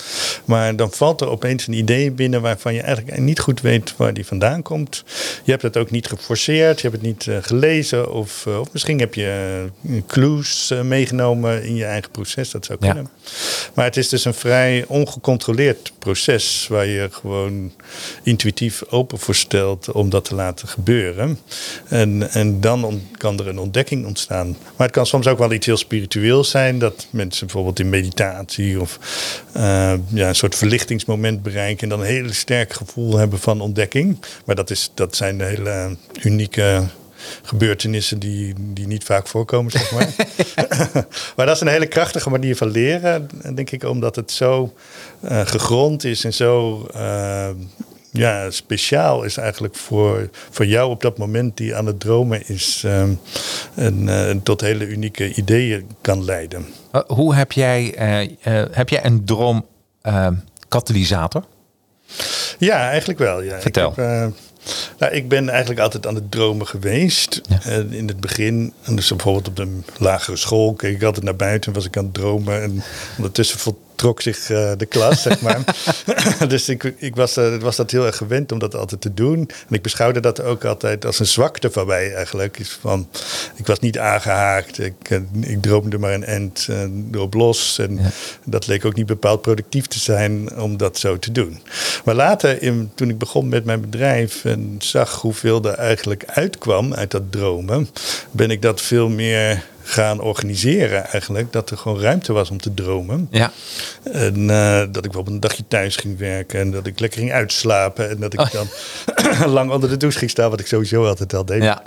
[0.45, 4.15] Maar dan valt er opeens een idee binnen waarvan je eigenlijk niet goed weet waar
[4.15, 5.05] die vandaan komt.
[5.45, 8.13] Je hebt het ook niet geforceerd, je hebt het niet uh, gelezen.
[8.13, 9.65] Of, of misschien heb je
[10.07, 12.51] clues meegenomen in je eigen proces.
[12.51, 13.11] Dat zou kunnen.
[13.23, 13.31] Ja.
[13.75, 17.73] Maar het is dus een vrij ongecontroleerd proces waar je gewoon
[18.23, 21.39] intuïtief open voor stelt om dat te laten gebeuren.
[21.89, 24.47] En, en dan kan er een ontdekking ontstaan.
[24.49, 28.81] Maar het kan soms ook wel iets heel spiritueels zijn, dat mensen bijvoorbeeld in meditatie
[28.81, 28.99] of
[29.57, 29.63] uh,
[30.09, 34.19] ja, een soort verlichtingsmoment bereiken en dan een heel sterk gevoel hebben van ontdekking.
[34.45, 36.83] Maar dat, is, dat zijn hele unieke
[37.43, 40.15] gebeurtenissen die, die niet vaak voorkomen, zeg maar.
[41.37, 44.73] maar dat is een hele krachtige manier van leren, denk ik, omdat het zo
[45.21, 47.49] uh, gegrond is en zo uh,
[48.11, 52.83] ja, speciaal is eigenlijk voor, voor jou op dat moment die aan het dromen is
[52.87, 53.21] um,
[53.75, 56.67] en, uh, tot hele unieke ideeën kan leiden.
[57.07, 57.95] hoe heb jij,
[58.71, 59.67] heb jij een droom
[60.69, 61.45] katalysator?
[62.59, 63.43] Ja, eigenlijk wel.
[63.43, 63.61] Ja.
[63.61, 63.91] Vertel.
[63.91, 64.33] Ik heb,
[64.99, 67.41] nou, ik ben eigenlijk altijd aan het dromen geweest.
[67.49, 67.71] Ja.
[67.91, 71.77] in het begin, dus bijvoorbeeld op de lagere school, keek ik altijd naar buiten en
[71.77, 72.63] was ik aan het dromen.
[72.63, 72.83] En
[73.17, 73.59] ondertussen
[74.05, 75.65] trok zich uh, de klas, zeg maar.
[76.49, 79.39] dus ik, ik was, uh, was dat heel erg gewend om dat altijd te doen.
[79.39, 82.59] En ik beschouwde dat ook altijd als een zwakte van mij eigenlijk.
[82.59, 83.09] Is van,
[83.57, 84.79] ik was niet aangehaakt.
[84.79, 86.69] Ik, uh, ik droomde maar een end
[87.13, 87.79] erop los.
[87.79, 88.11] En ja.
[88.45, 91.61] dat leek ook niet bepaald productief te zijn om dat zo te doen.
[92.05, 96.95] Maar later, in, toen ik begon met mijn bedrijf en zag hoeveel er eigenlijk uitkwam
[96.95, 97.89] uit dat dromen,
[98.31, 101.53] ben ik dat veel meer gaan organiseren eigenlijk.
[101.53, 103.29] Dat er gewoon ruimte was om te dromen.
[103.31, 103.53] Ja.
[104.03, 106.61] En uh, dat ik bijvoorbeeld een dagje thuis ging werken.
[106.61, 108.11] En dat ik lekker ging uitslapen.
[108.11, 108.51] En dat ik oh.
[108.53, 108.67] dan
[109.59, 110.51] lang onder de douche ging staan.
[110.51, 111.63] Wat ik sowieso altijd al deed.
[111.63, 111.83] Ja.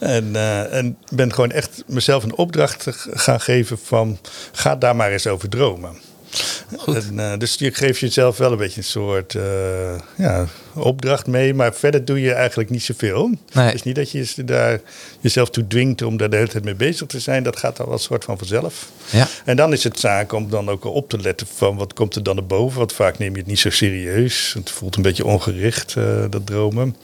[0.00, 4.18] En, uh, en ben gewoon echt mezelf een opdracht gaan geven van...
[4.52, 5.96] ga daar maar eens over dromen.
[6.86, 9.36] En, uh, dus je geeft jezelf wel een beetje een soort
[10.16, 13.30] ja, opdracht mee, maar verder doe je eigenlijk niet zoveel.
[13.52, 13.64] Nee.
[13.64, 14.80] Het is niet dat je daar
[15.20, 17.42] jezelf toe dwingt om daar de hele tijd mee bezig te zijn.
[17.42, 18.90] Dat gaat al wel een soort van vanzelf.
[19.10, 19.28] Ja.
[19.44, 22.22] En dan is het zaak om dan ook op te letten van wat komt er
[22.22, 22.78] dan naar boven.
[22.78, 24.52] Want vaak neem je het niet zo serieus.
[24.54, 26.96] Het voelt een beetje ongericht, uh, dat dromen.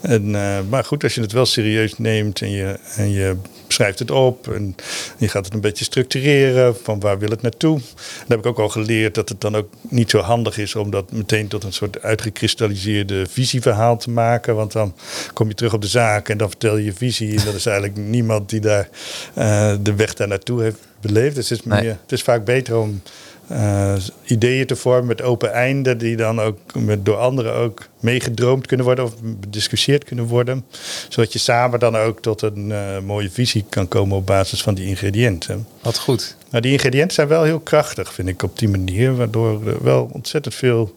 [0.00, 0.30] En,
[0.68, 3.36] maar goed, als je het wel serieus neemt en je, en je
[3.72, 4.74] schrijft het op en
[5.18, 7.78] je gaat het een beetje structureren van waar wil het naartoe.
[7.78, 10.90] Dan heb ik ook al geleerd dat het dan ook niet zo handig is om
[10.90, 12.02] dat meteen tot een soort
[13.02, 14.54] uitgekristalliseerde visieverhaal te maken.
[14.54, 14.94] Want dan
[15.32, 17.38] kom je terug op de zaak en dan vertel je je visie.
[17.38, 18.88] En dat is eigenlijk niemand die daar
[19.38, 21.34] uh, de weg daar naartoe heeft beleefd.
[21.34, 21.88] Dus het is, meer, nee.
[21.88, 23.02] het is vaak beter om
[23.52, 28.66] uh, ideeën te vormen met open einden, die dan ook met, door anderen ook meegedroomd
[28.66, 30.64] kunnen worden of bediscussieerd kunnen worden.
[31.08, 34.74] Zodat je samen dan ook tot een uh, mooie visie kan komen op basis van
[34.74, 35.66] die ingrediënten.
[35.82, 36.36] Wat goed.
[36.50, 40.10] Nou, die ingrediënten zijn wel heel krachtig, vind ik, op die manier, waardoor er wel
[40.12, 40.94] ontzettend veel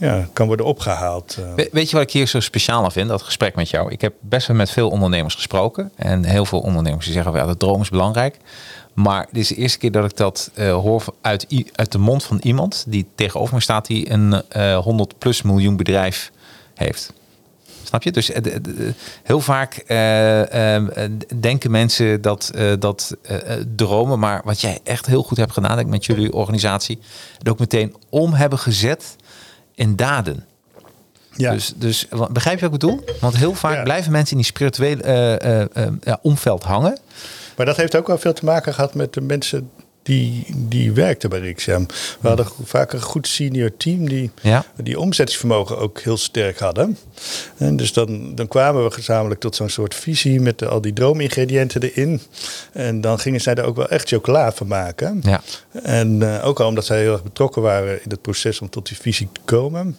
[0.00, 1.38] ja, kan worden opgehaald.
[1.56, 1.64] Eh.
[1.72, 3.90] weet je wat ik hier zo speciaal aan vind, dat gesprek met jou?
[3.90, 5.92] Ik heb best wel met veel ondernemers gesproken.
[5.96, 8.36] En heel veel ondernemers die zeggen, ja, de droom is belangrijk.
[8.94, 12.24] Maar dit is de eerste keer dat ik dat uh, hoor uit, uit de mond
[12.24, 16.30] van iemand die tegenover me staat, die een uh, eh, 100 plus miljoen bedrijf
[16.74, 17.12] heeft.
[17.82, 18.12] Snap je?
[18.12, 18.30] Dus
[19.22, 19.84] heel vaak
[21.40, 23.16] denken mensen dat, dat
[23.76, 26.98] dromen, maar wat jij echt heel goed hebt gedaan, denk ik, met jullie organisatie,
[27.38, 29.16] het ook meteen om hebben gezet
[29.80, 30.44] in daden.
[31.36, 31.52] Ja.
[31.52, 33.04] Dus, dus begrijp je wat ik bedoel?
[33.20, 35.02] Want heel vaak blijven mensen in die spirituele
[35.44, 36.98] uh, uh, uh, omveld hangen.
[37.56, 39.70] Maar dat heeft ook wel veel te maken gehad met de mensen
[40.02, 41.86] die, die werkte bij Rixam.
[42.20, 44.30] We hadden vaak een goed senior team die,
[44.76, 46.98] die omzettingsvermogen ook heel sterk hadden.
[47.56, 51.82] En dus dan, dan kwamen we gezamenlijk tot zo'n soort visie met al die droomingrediënten
[51.82, 52.20] erin.
[52.72, 55.20] En dan gingen zij er ook wel echt chocola van maken.
[55.22, 55.40] Ja.
[55.82, 58.88] En uh, ook al omdat zij heel erg betrokken waren in het proces om tot
[58.88, 59.96] die visie te komen.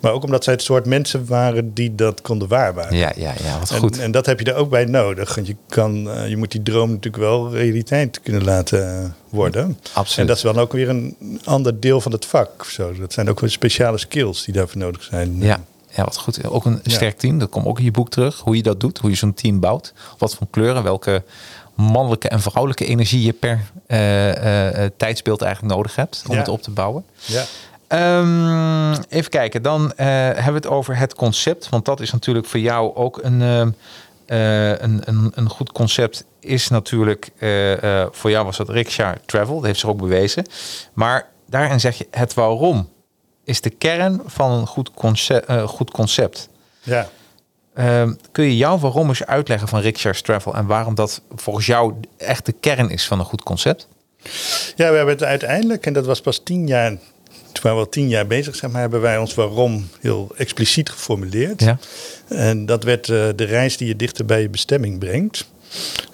[0.00, 2.96] Maar ook omdat zij het soort mensen waren die dat konden waarmaken.
[2.96, 3.98] Ja, ja, ja wat en, goed.
[3.98, 5.34] En dat heb je er ook bij nodig.
[5.34, 9.78] Want je, kan, uh, je moet die droom natuurlijk wel realiteit kunnen laten worden.
[9.92, 10.18] Absoluut.
[10.18, 12.64] En dat is dan ook weer een ander deel van het vak.
[12.64, 12.92] Zo.
[12.92, 15.36] Dat zijn ook weer speciale skills die daarvoor nodig zijn.
[15.38, 15.60] Ja.
[15.94, 16.44] Ja, wat goed.
[16.44, 17.38] Ook een sterk team.
[17.38, 18.40] Dat komt ook in je boek terug.
[18.40, 18.98] Hoe je dat doet.
[18.98, 19.92] Hoe je zo'n team bouwt.
[20.18, 20.82] Wat voor kleuren.
[20.82, 21.22] Welke
[21.74, 26.24] mannelijke en vrouwelijke energie je per uh, uh, tijdsbeeld eigenlijk nodig hebt.
[26.28, 27.04] Om het op te bouwen.
[27.24, 27.44] Ja.
[28.18, 29.62] Um, even kijken.
[29.62, 31.68] Dan uh, hebben we het over het concept.
[31.68, 33.74] Want dat is natuurlijk voor jou ook een,
[34.36, 39.64] een, een, een goed concept is natuurlijk, uh, voor jou was dat Rickshaw Travel, dat
[39.64, 40.46] heeft zich ook bewezen.
[40.92, 42.88] Maar daarin zeg je, het waarom
[43.44, 45.52] is de kern van een goed concept.
[45.52, 46.48] Goed concept.
[46.82, 47.08] Ja.
[47.74, 51.94] Ehm, kun je jouw waarom eens uitleggen van Rickshaw Travel en waarom dat volgens jou
[52.16, 53.88] echt de kern is van een goed concept?
[54.76, 56.96] Ja, we hebben het uiteindelijk, en dat was pas tien jaar
[57.52, 61.60] toen we al tien jaar bezig zijn, maar hebben wij ons waarom heel expliciet geformuleerd.
[61.60, 61.78] Ja.
[62.28, 65.48] En dat werd de reis die je dichter bij je bestemming brengt.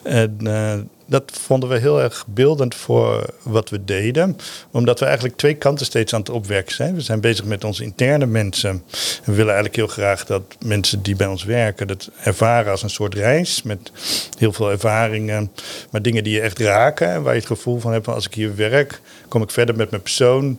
[0.03, 0.75] En uh,
[1.07, 4.37] dat vonden we heel erg beeldend voor wat we deden.
[4.71, 6.95] Omdat we eigenlijk twee kanten steeds aan het opwerken zijn.
[6.95, 8.83] We zijn bezig met onze interne mensen.
[9.25, 12.90] We willen eigenlijk heel graag dat mensen die bij ons werken dat ervaren als een
[12.90, 13.62] soort reis.
[13.62, 13.90] Met
[14.38, 15.53] heel veel ervaringen,
[15.90, 17.23] maar dingen die je echt raken.
[17.23, 19.90] Waar je het gevoel van hebt van als ik hier werk, kom ik verder met
[19.90, 20.59] mijn persoon.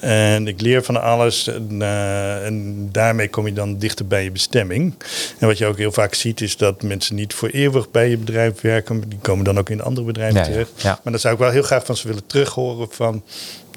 [0.00, 1.46] En ik leer van alles.
[1.46, 4.94] En, uh, en daarmee kom je dan dichter bij je bestemming.
[5.38, 8.16] En wat je ook heel vaak ziet is dat mensen niet voor eeuwig bij je
[8.16, 9.08] bedrijf werken.
[9.08, 10.82] Die komen dan ook in andere bedrijven terecht.
[10.82, 13.22] Maar dan zou ik wel heel graag van ze willen terughoren van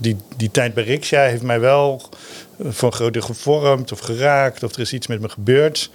[0.01, 2.01] die, die tijd bij Riksja heeft mij wel
[2.69, 5.89] voor een groot deel gevormd of geraakt of er is iets met me gebeurd.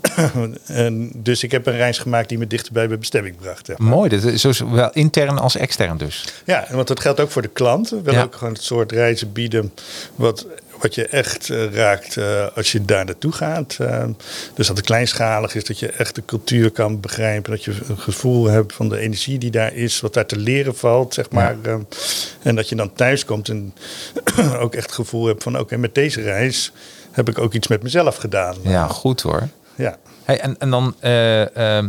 [0.66, 3.66] en dus ik heb een reis gemaakt die me dichter bij mijn bestemming bracht.
[3.66, 3.74] Ja.
[3.78, 6.24] Mooi, dat is zowel intern als extern dus.
[6.44, 7.90] Ja, want dat geldt ook voor de klant.
[7.90, 9.72] We willen ook gewoon het soort reizen bieden
[10.14, 10.46] wat
[10.82, 13.78] wat je echt uh, raakt uh, als je daar naartoe gaat.
[13.80, 14.04] Uh,
[14.54, 17.50] dus dat het kleinschalig is, dat je echt de cultuur kan begrijpen.
[17.50, 20.76] Dat je een gevoel hebt van de energie die daar is, wat daar te leren
[20.76, 21.56] valt, zeg maar.
[21.62, 21.78] Ja.
[22.42, 23.74] en dat je dan thuis komt en
[24.62, 26.72] ook echt het gevoel hebt van oké, met deze reis
[27.10, 28.56] heb ik ook iets met mezelf gedaan.
[28.62, 29.48] Ja, goed hoor.
[29.74, 29.96] Ja.
[30.24, 30.94] Hey, en, en dan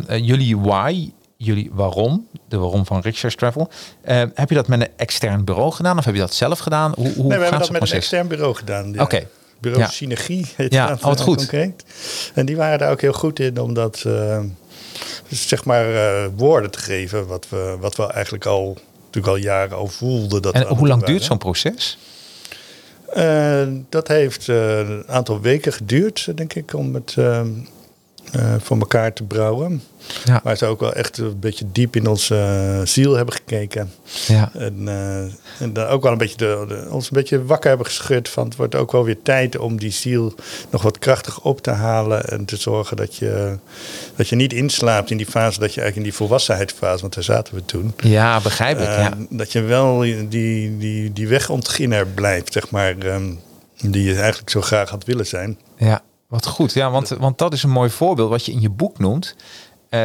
[0.08, 1.10] jullie why
[1.44, 3.70] jullie waarom, de waarom van Richards Travel.
[4.06, 6.92] Uh, heb je dat met een extern bureau gedaan of heb je dat zelf gedaan?
[6.96, 9.00] Hoe, hoe nee, we hebben dat met een extern bureau gedaan.
[9.00, 9.28] Oké.
[9.60, 11.04] Bureau Synergie heet ja, dat.
[11.04, 11.38] Oh, goed.
[11.38, 11.84] Concreet.
[12.34, 14.40] En die waren daar ook heel goed in om dat, uh,
[15.30, 17.28] zeg maar, uh, woorden te geven.
[17.28, 20.42] Wat we, wat we eigenlijk al, natuurlijk al jaren al voelden.
[20.42, 21.98] Dat en hoe lang duurt zo'n proces?
[23.90, 27.16] dat heeft een aantal weken geduurd, denk ik, om het
[28.60, 29.82] voor elkaar te brouwen.
[30.26, 30.42] Ja.
[30.44, 32.36] Maar ze ook wel echt een beetje diep in onze
[32.80, 33.92] uh, ziel hebben gekeken.
[34.28, 34.52] Ja.
[34.54, 35.22] En, uh,
[35.60, 38.46] en dan ook wel een beetje de, de, ons een beetje wakker hebben geschud van
[38.46, 40.34] het wordt ook wel weer tijd om die ziel
[40.70, 42.26] nog wat krachtig op te halen.
[42.26, 43.58] En te zorgen dat je,
[44.16, 47.24] dat je niet inslaapt in die fase dat je eigenlijk in die volwassenheidsfase, want daar
[47.24, 47.94] zaten we toen.
[47.98, 48.86] Ja, begrijp ik.
[48.86, 49.14] Ja.
[49.30, 50.28] Dat je wel die,
[50.78, 52.96] die, die wegontginner blijft, zeg maar.
[53.06, 53.40] Um,
[53.92, 55.58] die je eigenlijk zo graag had willen zijn.
[55.78, 56.02] Ja,
[56.34, 56.74] wat goed.
[56.74, 59.36] Ja, want, want dat is een mooi voorbeeld wat je in je boek noemt.
[59.90, 60.00] Uh,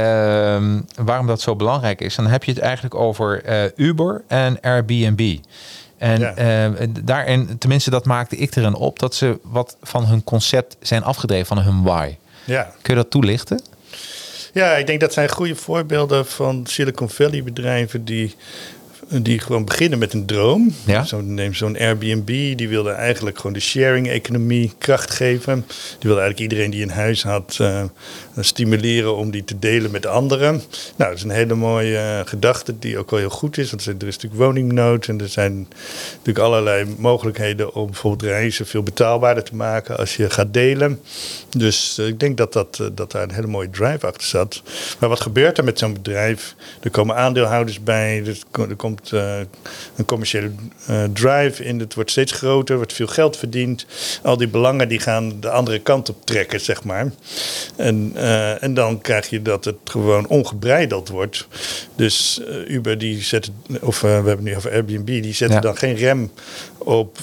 [0.95, 5.39] waarom dat zo belangrijk is, dan heb je het eigenlijk over uh, Uber en Airbnb.
[5.99, 6.69] En ja.
[6.69, 11.05] uh, daarin, tenminste, dat maakte ik erin op dat ze wat van hun concept zijn
[11.05, 12.17] afgedreven, van hun why.
[12.45, 12.63] Ja.
[12.83, 13.63] Kun je dat toelichten?
[14.53, 18.35] Ja, ik denk dat zijn goede voorbeelden van Silicon Valley bedrijven die
[19.09, 20.75] die gewoon beginnen met een droom.
[20.87, 21.05] Ja.
[21.05, 25.65] Zo, neem zo'n Airbnb, die wilde eigenlijk gewoon de sharing-economie kracht geven.
[25.67, 27.83] Die wilde eigenlijk iedereen die een huis had uh,
[28.41, 30.53] stimuleren om die te delen met anderen.
[30.97, 33.71] Nou, dat is een hele mooie uh, gedachte die ook wel heel goed is.
[33.71, 35.69] Want er is natuurlijk woningnood en er zijn
[36.11, 41.01] natuurlijk allerlei mogelijkheden om bijvoorbeeld reizen veel betaalbaarder te maken als je gaat delen.
[41.57, 44.63] Dus uh, ik denk dat, dat, dat daar een hele mooie drive achter zat.
[44.99, 46.55] Maar wat gebeurt er met zo'n bedrijf?
[46.81, 48.23] Er komen aandeelhouders bij,
[48.59, 49.39] er, komt uh,
[49.97, 50.51] een commerciële
[50.91, 53.87] uh, drive in, het wordt steeds groter, wordt veel geld verdiend.
[54.23, 57.13] Al die belangen die gaan de andere kant op trekken, zeg maar.
[57.77, 61.47] En, uh, en dan krijg je dat het gewoon ongebreideld wordt.
[61.97, 65.63] Dus Uber die zet, of we hebben het nu over Airbnb, die zetten ja.
[65.63, 66.31] dan geen rem
[66.89, 67.19] op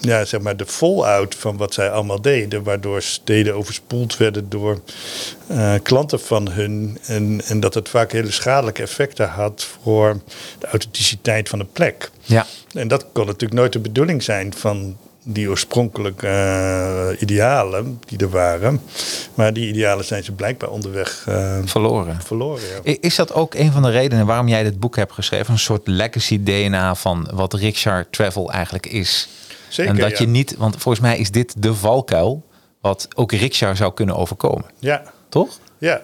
[0.00, 2.62] ja, zeg maar de fallout van wat zij allemaal deden.
[2.62, 4.80] Waardoor steden overspoeld werden door
[5.50, 6.98] uh, klanten van hun.
[7.06, 10.20] En, en dat het vaak hele schadelijke effecten had voor
[10.58, 12.10] de authenticiteit van de plek.
[12.22, 12.46] Ja.
[12.72, 18.28] En dat kon natuurlijk nooit de bedoeling zijn van die oorspronkelijke uh, idealen die er
[18.28, 18.80] waren.
[19.34, 22.22] Maar die idealen zijn ze blijkbaar onderweg uh, verloren.
[22.22, 22.96] verloren ja.
[23.00, 25.52] Is dat ook een van de redenen waarom jij dit boek hebt geschreven?
[25.52, 29.28] Een soort legacy DNA van wat Richard Travel eigenlijk is?
[29.68, 30.16] Zeker, en dat ja.
[30.18, 32.44] je niet, want volgens mij is dit de valkuil
[32.80, 34.64] wat ook Richard zou kunnen overkomen.
[34.78, 35.02] Ja.
[35.28, 35.58] Toch?
[35.78, 36.00] Ja.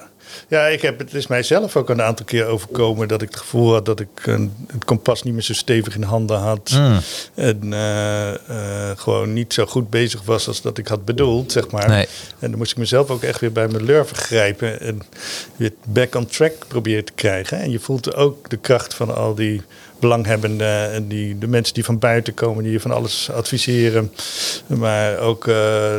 [0.49, 3.73] Ja, ik heb, het is mijzelf ook een aantal keer overkomen dat ik het gevoel
[3.73, 6.71] had dat ik een, het kompas niet meer zo stevig in handen had.
[6.71, 6.99] Mm.
[7.35, 11.71] En uh, uh, gewoon niet zo goed bezig was als dat ik had bedoeld, zeg
[11.71, 11.89] maar.
[11.89, 12.07] Nee.
[12.39, 15.03] En dan moest ik mezelf ook echt weer bij mijn lurven grijpen en
[15.57, 17.61] weer back on track proberen te krijgen.
[17.61, 19.63] En je voelt ook de kracht van al die
[20.01, 24.13] belanghebbenden en die, de mensen die van buiten komen, die je van alles adviseren.
[24.67, 25.57] Maar ook uh,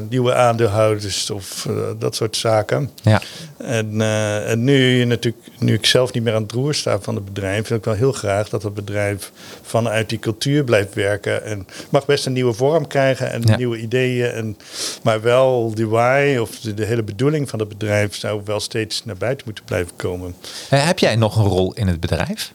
[0.09, 2.89] nieuwe aandeelhouders of uh, dat soort zaken.
[3.01, 3.21] Ja.
[3.57, 7.15] En, uh, en nu, natuurlijk, nu ik zelf niet meer aan het roer sta van
[7.15, 9.31] het bedrijf, wil ik wel heel graag dat het bedrijf
[9.61, 11.43] vanuit die cultuur blijft werken.
[11.45, 13.57] En mag best een nieuwe vorm krijgen en Ja.
[13.57, 14.29] nieuwe ideeën.
[14.31, 14.57] En,
[15.03, 19.05] maar wel die why of de, de hele bedoeling van het bedrijf zou wel steeds
[19.05, 20.35] naar buiten moeten blijven komen.
[20.69, 22.53] Eh, heb jij nog een rol in het bedrijf?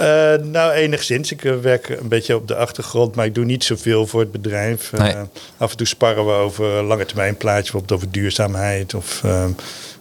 [0.00, 1.32] Uh, nou, enigszins.
[1.32, 4.32] Ik uh, werk een beetje op de achtergrond, maar ik doe niet zoveel voor het
[4.32, 4.92] bedrijf.
[4.92, 5.14] Nee.
[5.56, 9.22] af en toe sparren we over lange termijn plaatjes, bijvoorbeeld over duurzaamheid of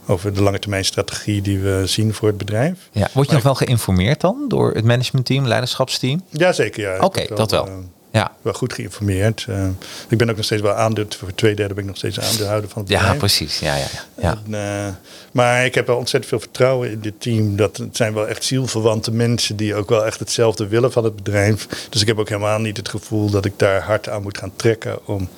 [0.08, 2.90] over de lange termijn strategie die we zien voor het bedrijf.
[2.92, 3.10] Ja.
[3.14, 6.22] Word je nog wel geïnformeerd dan door het managementteam, leiderschapsteam?
[6.30, 7.00] Jazeker, ja.
[7.00, 7.66] Oké, dat wel.
[7.68, 7.74] eh,
[8.12, 8.32] Ja.
[8.42, 9.46] wel goed geïnformeerd.
[9.50, 9.68] Uh,
[10.10, 12.70] ik ben ook nog steeds wel aandeel, voor twee derde ben ik nog steeds aandeelhouder
[12.70, 13.20] van het ja, bedrijf.
[13.20, 13.60] precies.
[13.60, 14.02] Ja, ja, ja.
[14.22, 14.38] ja.
[14.46, 14.94] En, uh,
[15.32, 17.56] maar ik heb wel ontzettend veel vertrouwen in dit team.
[17.56, 21.16] Dat het zijn wel echt zielverwante mensen die ook wel echt hetzelfde willen van het
[21.16, 21.68] bedrijf.
[21.90, 24.54] Dus ik heb ook helemaal niet het gevoel dat ik daar hard aan moet gaan
[24.56, 25.30] trekken om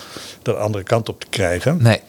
[0.41, 1.77] de andere kant op te krijgen.
[1.81, 2.01] Nee,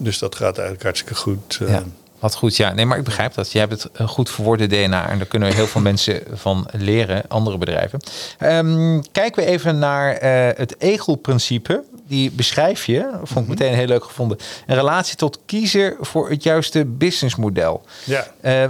[0.00, 1.58] Dus dat gaat eigenlijk hartstikke goed.
[1.62, 1.82] Uh, ja.
[2.20, 2.72] Wat goed, ja.
[2.72, 3.52] Nee, maar ik begrijp dat.
[3.52, 7.22] Jij hebt het eh, goed verwoorde DNA en daar kunnen heel veel mensen van leren,
[7.28, 8.00] andere bedrijven.
[8.40, 11.82] Um, kijken we even naar uh, het EGEL-principe.
[12.06, 14.38] Die beschrijf je, vond ik meteen heel leuk gevonden.
[14.66, 17.84] Een relatie tot kiezen voor het juiste businessmodel.
[18.04, 18.26] Ja.
[18.42, 18.64] Uh,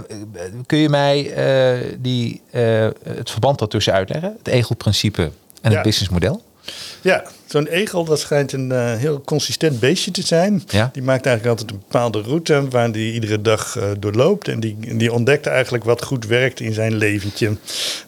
[0.65, 1.19] kun je mij
[1.77, 2.41] uh, die,
[3.03, 4.35] het verband daartussen uitleggen?
[4.37, 5.31] Het EGEL-principe
[5.61, 5.75] en Ja.
[5.77, 6.41] het businessmodel?
[7.01, 10.63] Ja, zo'n egel dat schijnt een uh, heel consistent beestje te zijn.
[10.67, 10.89] Ja.
[10.93, 14.47] Die maakt eigenlijk altijd een bepaalde route waar die iedere dag uh, doorloopt.
[14.47, 17.57] En die, die ontdekt eigenlijk wat goed werkt in zijn leventje.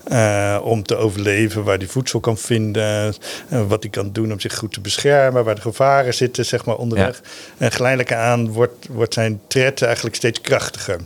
[0.07, 3.15] Uh, om te overleven, waar hij voedsel kan vinden.
[3.49, 5.43] wat hij kan doen om zich goed te beschermen.
[5.43, 7.21] Waar de gevaren zitten, zeg maar, onderweg.
[7.23, 7.65] Ja.
[7.65, 10.99] En geleidelijk aan wordt, wordt zijn tred eigenlijk steeds krachtiger.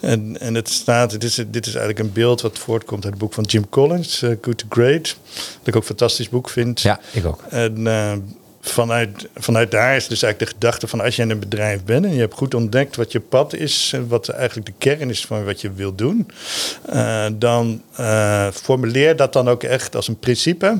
[0.00, 3.22] En, en het staat, dit is, dit is eigenlijk een beeld wat voortkomt uit het
[3.22, 5.16] boek van Jim Collins, Good to Great.
[5.34, 6.80] Dat ik ook een fantastisch boek vind.
[6.80, 7.42] Ja, ik ook.
[7.74, 8.12] En uh,
[8.60, 12.04] vanuit, vanuit daar is dus eigenlijk de gedachte van als je in een bedrijf bent
[12.04, 15.26] en je hebt goed ontdekt wat je pad is, en wat eigenlijk de kern is
[15.26, 16.30] van wat je wil doen,
[16.92, 17.82] uh, dan
[18.52, 20.78] formuleer dat dan ook echt als een principe.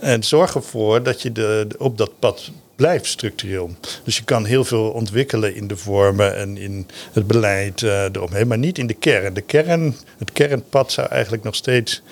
[0.00, 3.70] En zorg ervoor dat je de, op dat pad blijft structureel.
[4.04, 8.46] Dus je kan heel veel ontwikkelen in de vormen en in het beleid uh, eromheen,
[8.46, 9.34] maar niet in de kern.
[9.34, 12.02] De kern, het kernpad zou eigenlijk nog steeds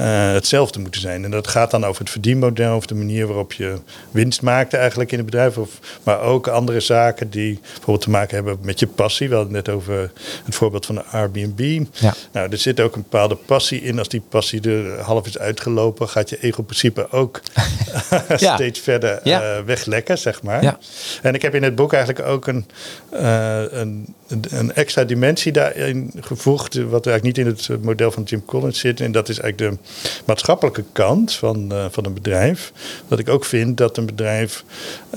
[0.00, 1.24] uh, hetzelfde moeten zijn.
[1.24, 3.78] En dat gaat dan over het verdienmodel, of de manier waarop je
[4.10, 5.70] winst maakt eigenlijk in het bedrijf, of,
[6.02, 9.28] maar ook andere zaken die bijvoorbeeld te maken hebben met je passie.
[9.28, 10.10] We hadden het net over
[10.44, 11.84] het voorbeeld van de Airbnb.
[11.92, 12.14] Ja.
[12.32, 13.98] Nou, er zit ook een bepaalde passie in.
[13.98, 17.40] Als die passie er half is uitgelopen, gaat je ego-principe ook
[18.36, 18.54] Ja.
[18.54, 19.42] steeds verder Ja.
[19.58, 20.62] uh, wegleggen zeg maar.
[20.62, 20.78] Ja.
[21.22, 22.66] En ik heb in het boek eigenlijk ook een,
[23.12, 24.14] uh, een,
[24.50, 29.00] een extra dimensie daarin gevoegd, wat eigenlijk niet in het model van Jim Collins zit.
[29.00, 29.90] En dat is eigenlijk de
[30.24, 32.72] maatschappelijke kant van, uh, van een bedrijf.
[33.08, 34.64] Dat ik ook vind dat een bedrijf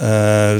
[0.01, 0.55] uh,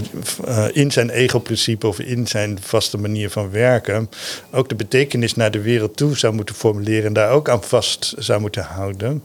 [0.71, 4.09] in zijn ego-principe of in zijn vaste manier van werken
[4.51, 8.13] ook de betekenis naar de wereld toe zou moeten formuleren en daar ook aan vast
[8.17, 9.23] zou moeten houden.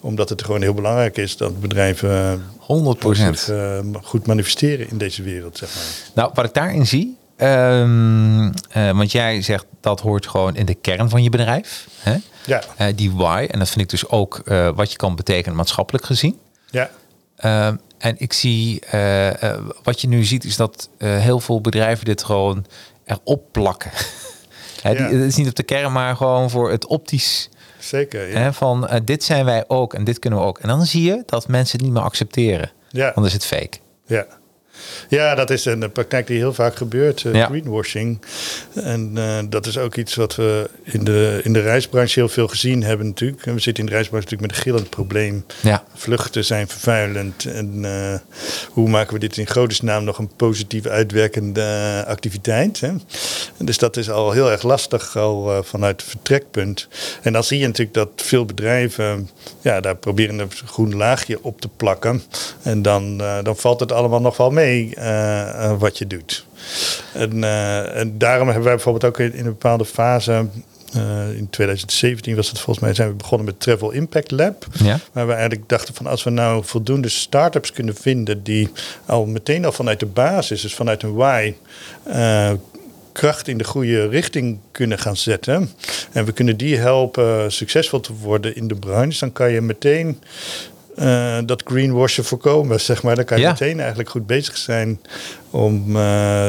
[0.00, 3.50] Omdat het gewoon heel belangrijk is dat bedrijven 100 zich,
[4.02, 5.58] goed manifesteren in deze wereld.
[5.58, 5.84] Zeg maar.
[6.14, 10.74] Nou, wat ik daarin zie, Um, uh, want jij zegt dat hoort gewoon in de
[10.74, 11.88] kern van je bedrijf.
[12.00, 12.16] Hè?
[12.46, 12.62] Ja.
[12.80, 13.46] Uh, die why.
[13.50, 14.42] En dat vind ik dus ook
[14.74, 16.38] wat je kan betekenen maatschappelijk gezien.
[16.70, 16.90] Ja.
[17.36, 18.82] Ehm, en ik zie,
[19.82, 22.66] wat je nu ziet, is dat heel veel bedrijven dit gewoon
[23.04, 23.90] erop plakken.
[24.82, 27.48] Het is niet op de kern, maar gewoon voor het optisch.
[27.80, 28.28] Zeker.
[28.28, 28.38] Ja.
[28.38, 30.58] Hè, van dit zijn wij ook en dit kunnen we ook.
[30.58, 32.70] En dan zie je dat mensen het niet meer accepteren.
[32.88, 33.12] Ja.
[33.14, 33.78] Dan is het fake.
[34.06, 34.26] Ja.
[35.08, 38.20] Ja, dat is een praktijk die heel vaak gebeurt, uh, greenwashing.
[38.74, 42.48] En uh, dat is ook iets wat we in de, in de reisbranche heel veel
[42.48, 43.44] gezien hebben natuurlijk.
[43.44, 45.44] We zitten in de reisbranche natuurlijk met een gillend probleem.
[45.60, 45.84] Ja.
[45.94, 47.44] Vluchten zijn vervuilend.
[47.44, 48.14] En uh,
[48.70, 49.48] hoe maken we dit in
[49.82, 52.80] naam nog een positief uitwerkende activiteit?
[52.80, 52.92] Hè?
[53.58, 56.88] Dus dat is al heel erg lastig al vanuit het vertrekpunt.
[57.22, 61.60] En dan zie je natuurlijk dat veel bedrijven ja, daar proberen een groen laagje op
[61.60, 62.22] te plakken.
[62.62, 64.69] En dan, dan valt het allemaal nog wel mee.
[64.78, 66.46] Uh, wat je doet.
[67.12, 70.46] En, uh, en, daarom hebben wij bijvoorbeeld ook in, in een bepaalde fase.
[70.96, 74.66] Uh, in 2017 was het volgens mij, zijn we begonnen met Travel Impact Lab.
[74.82, 74.98] Ja.
[75.12, 78.68] Waar we eigenlijk dachten van als we nou voldoende start-ups kunnen vinden die
[79.06, 81.54] al meteen al vanuit de basis, dus vanuit een why,
[83.12, 85.70] kracht in de goede richting kunnen gaan zetten.
[86.12, 89.20] En we kunnen die helpen succesvol te worden in de branche.
[89.20, 90.20] Dan kan je meteen
[90.96, 93.16] uh, dat greenwashen voorkomen, zeg maar.
[93.16, 93.50] Dan kan je Ja.
[93.50, 95.00] meteen eigenlijk goed bezig zijn
[95.50, 95.96] om uh,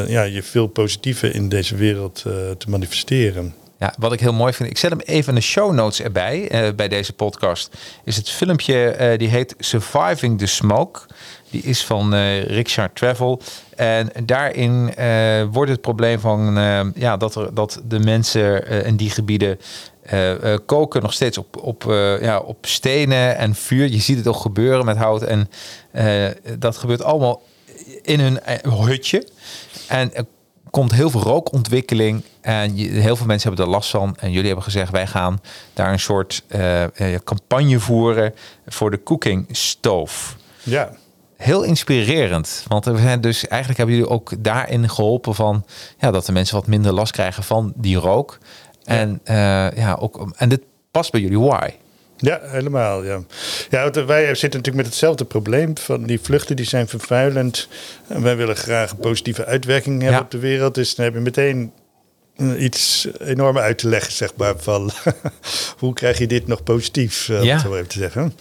[0.10, 3.54] ja, je veel positieve in deze wereld uh, te manifesteren.
[3.80, 6.48] Ja, wat ik heel mooi vind, ik zet hem even in de show notes erbij,
[6.50, 11.00] eh, bij deze podcast, is het filmpje eh, die heet Surviving the Smoke.
[11.50, 13.42] Die is van eh Richard Travel.
[13.76, 18.86] En daarin eh, wordt het probleem van eh, ja, dat, er, dat de mensen eh,
[18.86, 19.60] in die gebieden
[20.04, 23.88] eh, koken nog steeds op, op, eh, ja, op stenen en vuur.
[23.88, 25.22] Je ziet het ook gebeuren met hout.
[25.22, 25.50] En
[26.60, 27.42] dat gebeurt allemaal
[28.02, 28.40] in hun
[28.70, 29.28] hutje.
[29.88, 30.26] En er
[30.70, 32.24] komt heel veel rookontwikkeling.
[32.42, 34.16] En je- heel veel mensen hebben er last van.
[34.20, 35.42] En jullie hebben gezegd, wij gaan
[35.74, 36.44] daar een soort
[37.24, 38.34] campagne voeren
[38.68, 40.34] voor de cooking stove.
[40.64, 40.92] Ja,
[41.38, 42.64] Heel inspirerend.
[42.68, 45.66] Want we zijn dus eigenlijk hebben jullie ook daarin geholpen van
[45.98, 48.38] ja, dat de mensen wat minder last krijgen van die rook.
[48.84, 49.36] En eh,
[49.76, 50.62] ja, ook en dit
[50.92, 51.70] past bij jullie why.
[52.18, 53.04] ja helemaal.
[53.04, 53.22] Ja.
[53.70, 55.78] Ja, wij zitten natuurlijk met hetzelfde probleem.
[55.78, 57.68] Van die vluchten die zijn vervuilend.
[58.08, 60.24] En wij willen graag een positieve uitwerking hebben Ja.
[60.26, 60.76] op de wereld.
[60.76, 61.72] Dus dan heb je meteen
[62.36, 64.54] eh, iets enorm uit te leggen, zeg maar.
[64.58, 64.92] Van
[65.80, 67.54] hoe krijg je dit nog positief, eh, om Ja.
[67.54, 68.34] het zo even te zeggen.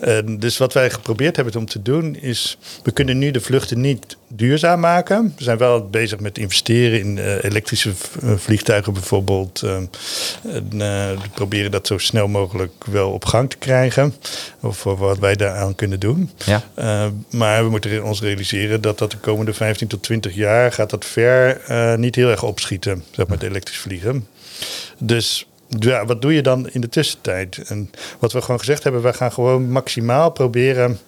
[0.00, 2.58] En dus wat wij geprobeerd hebben om te doen is...
[2.82, 5.34] we kunnen nu de vluchten niet duurzaam maken.
[5.36, 9.62] We zijn wel bezig met investeren in eh, elektrische eh, vliegtuigen bijvoorbeeld.
[9.62, 14.14] eh, en, eh, we proberen dat zo snel mogelijk wel op gang te krijgen.
[14.60, 16.30] Of voor wat wij daaraan kunnen doen.
[16.44, 16.62] Ja.
[16.78, 20.90] Uh, maar we moeten ons realiseren dat dat de komende 15 tot 20 jaar gaat
[20.90, 21.60] dat ver
[21.98, 24.26] niet heel erg opschieten, zeg maar, het elektrisch vliegen.
[24.98, 27.58] Dus ja, wat doe je dan in de tussentijd?
[27.66, 30.98] En wat we gewoon gezegd hebben, we gaan gewoon maximaal proberen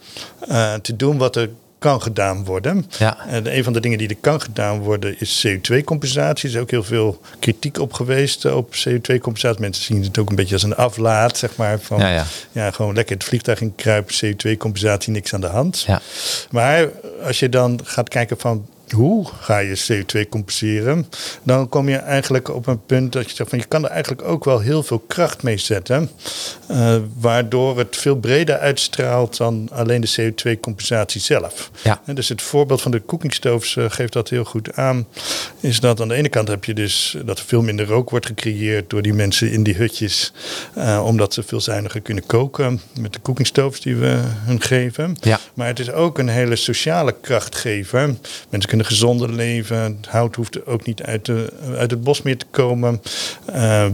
[0.48, 1.50] uh, te doen wat er
[1.84, 2.86] kan gedaan worden.
[2.98, 3.26] Ja.
[3.26, 6.48] En een van de dingen die er kan gedaan worden is CO2-compensatie.
[6.48, 9.60] Er is ook heel veel kritiek op geweest eh, op CO2-compensatie.
[9.60, 11.80] Mensen zien het ook een beetje als een aflaat, zeg maar.
[11.80, 12.24] Van, Ja, ja.
[12.52, 15.84] ja, gewoon lekker het vliegtuig in kruipen, CO2-compensatie, niks aan de hand.
[15.86, 16.00] Ja.
[16.50, 16.88] Maar
[17.22, 21.06] als je dan gaat kijken van hoe ga je CO2 compenseren,
[21.42, 24.22] dan kom je eigenlijk op een punt dat je zegt van je kan er eigenlijk
[24.22, 26.10] ook wel heel veel kracht mee zetten,
[26.70, 31.70] uh, waardoor het veel breder uitstraalt dan alleen de CO2-compensatie zelf.
[31.82, 32.00] Ja.
[32.04, 35.06] En dus het voorbeeld van de cookingstoves uh, geeft dat heel goed aan.
[35.60, 38.26] Is dat aan de ene kant heb je dus dat er veel minder rook wordt
[38.26, 40.32] gecreëerd door die mensen in die hutjes,
[40.78, 45.16] uh, omdat ze veel zuiniger kunnen koken met de cookingstoves die we hun geven.
[45.20, 45.40] Ja.
[45.54, 48.14] Maar het is ook een hele sociale krachtgever.
[48.48, 49.76] Mensen kunnen gezonder leven.
[49.76, 53.02] Het hout hoeft ook niet uit, de, uit het bos meer te komen.
[53.54, 53.86] Uh,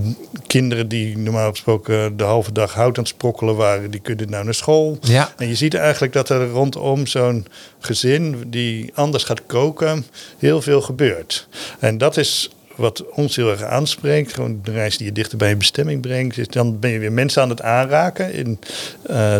[0.46, 4.44] kinderen die normaal gesproken de halve dag hout aan het sprokkelen waren, die kunnen nou
[4.44, 4.98] naar school.
[5.00, 5.32] Ja.
[5.36, 7.46] En je ziet eigenlijk dat er rondom zo'n
[7.78, 10.06] gezin die anders gaat koken,
[10.38, 11.48] heel veel gebeurt.
[11.78, 12.50] En dat is
[12.80, 16.38] wat ons heel erg aanspreekt, gewoon de reis die je dichter bij je bestemming brengt,
[16.38, 18.58] is dan ben je weer mensen aan het aanraken in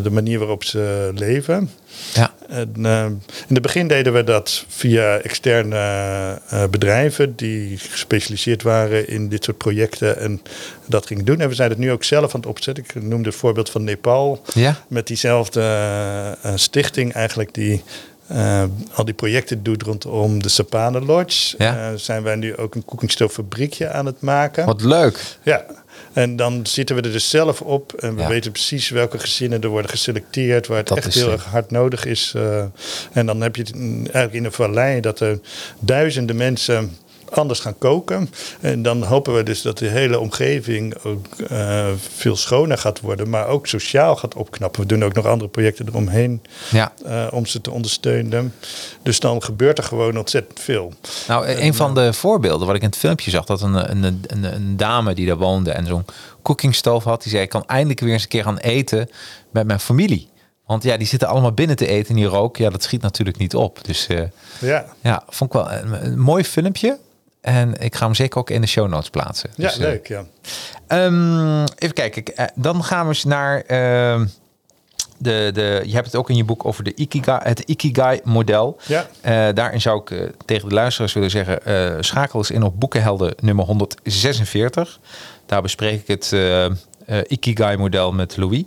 [0.03, 1.71] de manier waarop ze leven.
[2.15, 2.35] Ja.
[2.49, 3.05] En, uh,
[3.49, 5.77] in het begin deden we dat via externe
[6.53, 10.43] uh, bedrijven die gespecialiseerd waren in dit soort projecten en
[10.87, 11.41] dat gingen doen.
[11.41, 12.85] En we zijn het nu ook zelf aan het opzetten.
[12.85, 14.43] Ik noemde het voorbeeld van Nepal.
[14.55, 14.81] Ja.
[14.89, 17.83] Met diezelfde stichting eigenlijk die
[18.33, 21.55] uh, al die projecten doet rondom de Sapane Lodge.
[21.59, 21.91] Ja.
[21.91, 24.67] Uh, zijn wij nu ook een koekingstooffabriekje aan het maken.
[24.67, 25.37] Wat leuk.
[25.43, 25.65] Ja,
[26.13, 29.69] en dan zitten we er dus zelf op en we weten precies welke gezinnen er
[29.69, 32.33] worden geselecteerd, waar het echt heel erg hard nodig is.
[32.37, 32.63] Uh,
[33.13, 35.39] en dan heb je het eigenlijk in een vallei dat er
[35.81, 36.97] duizenden mensen
[37.37, 38.31] anders gaan koken.
[38.61, 43.29] En dan hopen we dus dat de hele omgeving ook uh, veel schoner gaat worden,
[43.29, 44.81] maar ook sociaal gaat opknappen.
[44.81, 46.93] We doen ook nog andere projecten eromheen ja.
[47.07, 48.55] uh, om ze te ondersteunen.
[49.03, 50.93] Dus dan gebeurt er gewoon ontzettend veel.
[51.29, 54.55] Nou, een van de voorbeelden wat ik in het filmpje zag, dat een, een, een,
[54.55, 56.05] een dame die daar woonde en zo'n
[56.43, 59.11] cookingstoof had, die zei: Ik kan eindelijk weer eens een keer gaan eten
[59.51, 60.29] met mijn familie.
[60.71, 63.39] Want ja, die zitten allemaal binnen te eten en die rook, ja, dat schiet natuurlijk
[63.39, 63.85] niet op.
[63.85, 64.23] Dus uh,
[64.61, 64.85] ja.
[65.01, 66.99] ja, vond ik wel een, een mooi filmpje.
[67.41, 69.51] En ik ga hem zeker ook in de show notes plaatsen.
[69.55, 70.09] Ja, dus, eh, leuk.
[70.09, 70.25] Ja.
[70.89, 72.37] Um, even kijken.
[72.37, 74.27] Eh, dan gaan we eens naar uh,
[75.19, 75.83] de, de.
[75.85, 78.81] Je hebt het ook in je boek over de Ikigai, het Ikigai-model.
[78.87, 79.07] Ja.
[79.25, 83.65] Uh, daarin zou ik tegen de luisteraars willen zeggen: schakel eens in op Boekenhelden nummer
[83.65, 85.01] 146.
[85.47, 86.35] Daar bespreek ik het
[87.29, 88.65] Ikigai-model met Louis.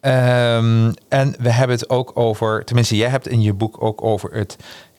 [0.00, 4.34] Um, en we hebben het ook over, tenminste, jij hebt in je boek ook over
[4.34, 4.56] het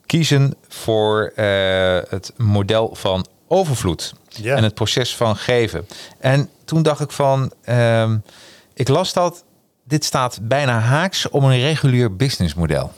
[0.09, 5.87] kiezen voor uh, het model van overvloed en het proces van geven.
[6.19, 8.11] En toen dacht ik van, uh,
[8.73, 9.43] ik las dat,
[9.83, 12.91] dit staat bijna haaks om een regulier businessmodel.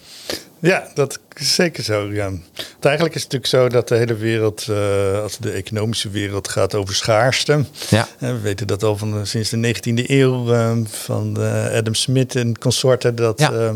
[0.61, 2.11] Ja, dat is zeker zo.
[2.11, 2.29] Ja.
[2.29, 6.47] Want eigenlijk is het natuurlijk zo dat de hele wereld, uh, als de economische wereld
[6.47, 7.65] gaat over schaarste.
[7.89, 8.07] Ja.
[8.19, 11.37] we weten dat al van sinds de 19e eeuw uh, van
[11.73, 13.15] Adam Smith en consorten.
[13.15, 13.73] Dat ja.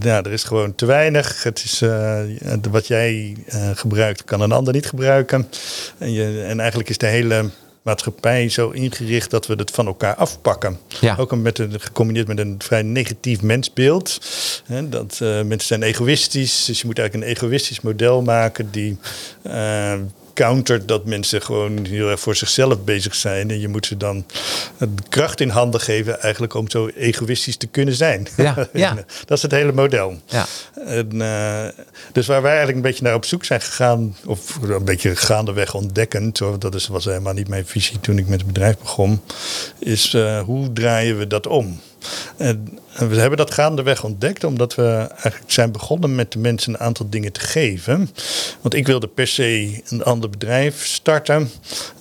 [0.00, 1.42] Ja, er is gewoon te weinig.
[1.42, 1.82] Het is,
[2.70, 3.36] wat jij
[3.74, 5.48] gebruikt, kan een ander niet gebruiken.
[5.98, 7.50] En, je, en eigenlijk is de hele
[7.82, 10.78] maatschappij zo ingericht dat we het van elkaar afpakken.
[11.00, 11.16] Ja.
[11.18, 14.20] Ook met een, gecombineerd met een vrij negatief mensbeeld.
[14.64, 18.98] Hè, dat mensen zijn egoïstisch, dus je moet eigenlijk een egoïstisch model maken die
[20.38, 23.50] countert dat mensen gewoon heel erg voor zichzelf bezig zijn.
[23.50, 24.26] En je moet ze dan
[25.08, 28.26] kracht in handen geven eigenlijk om zo egoïstisch te kunnen zijn.
[28.36, 28.94] Ja, ja.
[29.24, 30.20] dat is het hele model.
[30.26, 30.46] Ja.
[30.86, 31.68] En, uh,
[32.12, 35.74] dus waar wij eigenlijk een beetje naar op zoek zijn gegaan, of een beetje gaandeweg
[35.74, 39.20] ontdekkend, dat is, was helemaal niet mijn visie toen ik met het bedrijf begon,
[39.78, 41.80] is uh, hoe draaien we dat om?
[42.36, 46.80] En we hebben dat gaandeweg ontdekt, omdat we eigenlijk zijn begonnen met de mensen een
[46.80, 48.10] aantal dingen te geven.
[48.60, 51.50] Want ik wilde per se een ander bedrijf starten.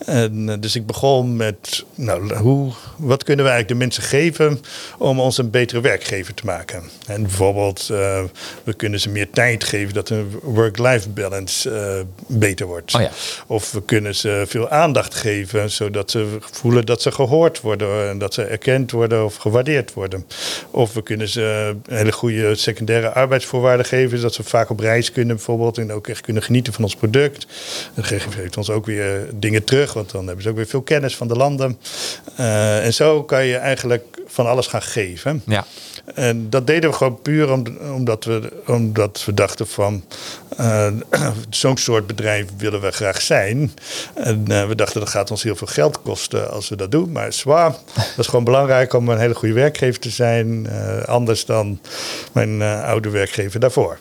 [0.06, 4.62] En, eh, dus ik begon met, nou, hoe, wat kunnen we eigenlijk de mensen geven
[4.98, 6.84] om ons een betere werkgever te maken?
[7.08, 8.24] En bijvoorbeeld, uh,
[8.64, 12.96] we kunnen ze meer tijd geven dat een work-life balance uh, beter wordt.
[12.96, 13.12] Oh ja.
[13.48, 18.18] Of we kunnen ze veel aandacht geven, zodat ze voelen dat ze gehoord worden en
[18.18, 20.26] dat ze erkend worden of gewaardeerd worden.
[20.72, 24.22] Of of we kunnen ze hele goede secundaire arbeidsvoorwaarden geven.
[24.22, 25.78] Dat ze vaak op reis kunnen bijvoorbeeld.
[25.78, 27.48] En ook echt kunnen genieten van ons product.
[27.94, 29.94] Dat geeft ons ook weer dingen terug.
[29.94, 31.80] Want dan hebben ze ook weer veel kennis van de landen.
[32.40, 35.42] Uh, en zo kan je eigenlijk van alles gaan geven.
[35.46, 35.66] Ja.
[36.14, 37.52] En dat deden we gewoon puur
[37.94, 40.04] omdat, we, omdat we dachten van
[40.60, 40.88] uh,
[41.50, 43.72] zo'n soort bedrijf willen we graag zijn.
[44.14, 47.12] En uh, we dachten dat gaat ons heel veel geld kosten als we dat doen.
[47.12, 50.68] Maar zwaar, dat is gewoon belangrijk om een hele goede werkgever te zijn.
[50.70, 51.80] Uh, anders dan
[52.32, 53.98] mijn oude werkgever daarvoor.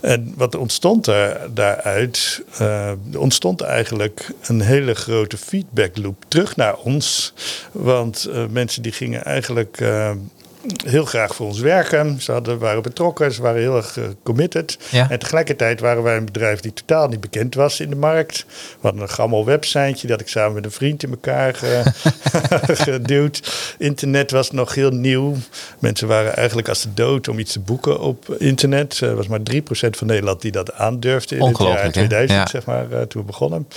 [0.00, 2.44] En wat ontstond er daaruit?
[2.58, 7.32] er ontstond eigenlijk een hele grote feedback loop terug naar ons.
[7.72, 9.78] Want mensen die gingen eigenlijk
[10.84, 12.20] heel graag voor ons werken.
[12.20, 14.78] Ze hadden, waren betrokken, ze waren heel erg uh, committed.
[14.90, 18.44] En tegelijkertijd waren wij een bedrijf die totaal niet bekend was in de markt.
[18.48, 21.54] We hadden een gammel websiteje dat ik samen met een vriend in elkaar
[22.86, 23.74] geduwd.
[23.78, 25.34] Internet was nog heel nieuw.
[25.78, 29.00] Mensen waren eigenlijk als de dood om iets te boeken op internet.
[29.00, 29.60] Er was maar 3%
[29.90, 33.68] van Nederland die dat aandurfde in het jaar 2000, zeg maar, uh, toen we begonnen.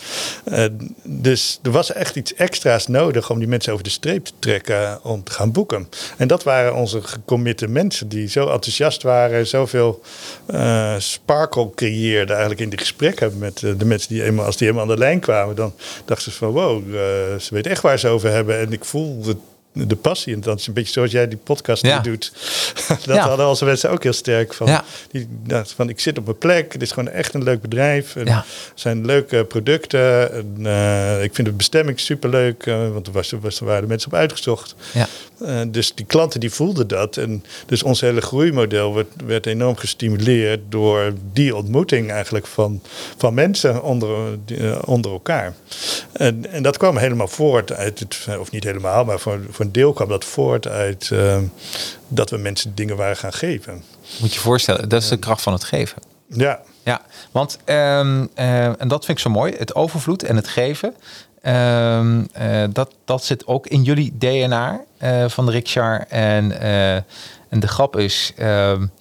[1.04, 5.04] Dus er was echt iets extra's nodig om die mensen over de streep te trekken
[5.04, 5.90] om te gaan boeken.
[6.18, 10.02] En dat waren onze gecommitte mensen die zo enthousiast waren, zoveel
[10.50, 14.68] uh, sparkle creëerden eigenlijk in die gesprekken met uh, de mensen die eenmaal, als die
[14.68, 15.74] helemaal aan de lijn kwamen, dan
[16.06, 16.94] dachten ze van wow, uh,
[17.40, 18.60] ze weten echt waar ze over hebben.
[18.60, 19.38] En ik voel het
[19.88, 20.34] de passie.
[20.34, 22.00] En dat is een beetje zoals jij die podcast ja.
[22.00, 22.32] doet.
[23.06, 24.68] dat hadden onze mensen ook heel sterk van.
[24.68, 24.84] Ja.
[25.12, 26.74] Die, dat, van ik zit op mijn plek.
[26.74, 28.16] Het is gewoon echt een leuk bedrijf.
[28.16, 30.34] En zijn leuke producten.
[30.34, 32.66] En, uh, ik vind de bestemming superleuk.
[32.66, 34.76] Uh, want er, was, was, er waren mensen op uitgezocht.
[34.94, 35.08] Ja.
[35.42, 37.18] Uh, dus die klanten die voelden dat.
[37.18, 42.82] En dus ons hele groeimodel werd, werd enorm gestimuleerd door die ontmoeting eigenlijk van,
[43.18, 44.18] van mensen onder,
[44.86, 45.54] onder elkaar.
[46.12, 49.82] En, en dat kwam helemaal voort uit het, of niet helemaal, maar voor, voor een
[49.82, 51.38] deel kwam dat voort uit uh,
[52.08, 53.84] dat we mensen dingen waren gaan geven.
[54.20, 56.02] Moet je voorstellen, dat is de kracht van het geven.
[56.28, 56.60] Ja.
[56.84, 57.02] Ja,
[57.32, 60.96] want, um, uh, en dat vind ik zo mooi, het overvloed en het geven.
[61.44, 64.82] Um, uh, dat, dat zit ook in jullie DNA
[65.28, 66.06] van de Riksjar.
[66.10, 66.62] En,
[67.50, 68.92] en de grap is, um,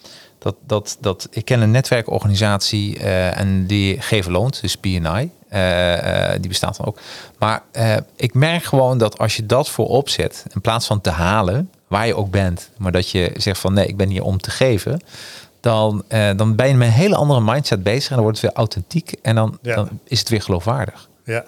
[0.49, 5.31] dat, dat, dat ik ken een netwerkorganisatie en die geven loont, dus BNI.
[5.53, 6.99] Uh, die bestaat dan ook.
[7.39, 7.63] Maar
[8.17, 12.07] ik merk gewoon dat als je dat voorop zet, in plaats van te halen, waar
[12.07, 15.01] je ook bent, maar dat je zegt van nee, ik ben hier om te geven,
[15.61, 16.05] dan,
[16.37, 19.13] dan ben je met een hele andere mindset bezig en dan wordt het weer authentiek
[19.23, 19.75] en dan, ja.
[19.75, 21.09] dan is het weer geloofwaardig.
[21.25, 21.45] Ja.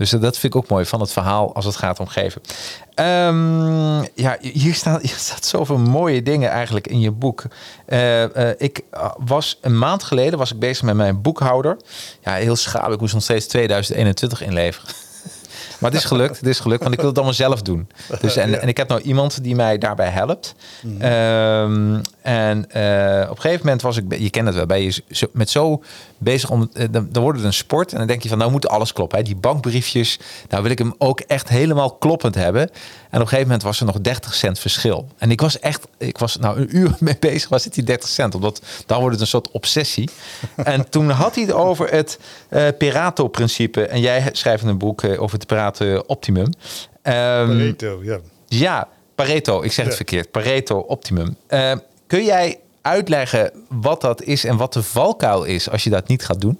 [0.00, 2.40] Dus dat vind ik ook mooi van het verhaal als het gaat om geven.
[2.94, 7.42] Um, ja, hier staat, hier staat zoveel mooie dingen eigenlijk in je boek.
[7.88, 8.80] Uh, uh, ik
[9.18, 11.76] was een maand geleden was ik bezig met mijn boekhouder.
[12.24, 12.92] Ja, heel schaam.
[12.92, 14.88] Ik moest nog steeds 2021 inleveren.
[15.78, 17.88] Maar het is gelukt, het is gelukt, want ik wil het allemaal zelf doen.
[18.20, 20.54] Dus, en, en ik heb nou iemand die mij daarbij helpt.
[20.82, 21.02] Mm.
[21.02, 25.28] Um, en uh, op een gegeven moment was ik, je kent het wel, bij je
[25.32, 25.82] met zo
[26.20, 27.92] bezig om, uh, dan, wordt het een sport.
[27.92, 29.18] En dan denk je van, nou moet alles kloppen.
[29.18, 29.24] Hè.
[29.24, 30.18] Die bankbriefjes,
[30.48, 32.62] nou wil ik hem ook echt helemaal kloppend hebben.
[32.62, 35.08] En op een gegeven moment was er nog 30 cent verschil.
[35.18, 38.08] En ik was echt, ik was nou een uur mee bezig, was het die 30
[38.08, 38.34] cent?
[38.34, 40.10] Omdat dan wordt het een soort obsessie.
[40.56, 42.18] en toen had hij het over het
[42.50, 43.86] uh, Perato-principe.
[43.86, 46.44] En jij schrijft een boek over het Perato-optimum.
[46.44, 46.52] Um,
[47.02, 48.18] Pareto, ja.
[48.46, 50.30] Ja, Pareto, ik zeg het verkeerd.
[50.30, 51.36] Pareto Optimum.
[51.48, 51.72] Uh,
[52.06, 56.24] kun jij uitleggen wat dat is en wat de valkuil is als je dat niet
[56.24, 56.58] gaat doen?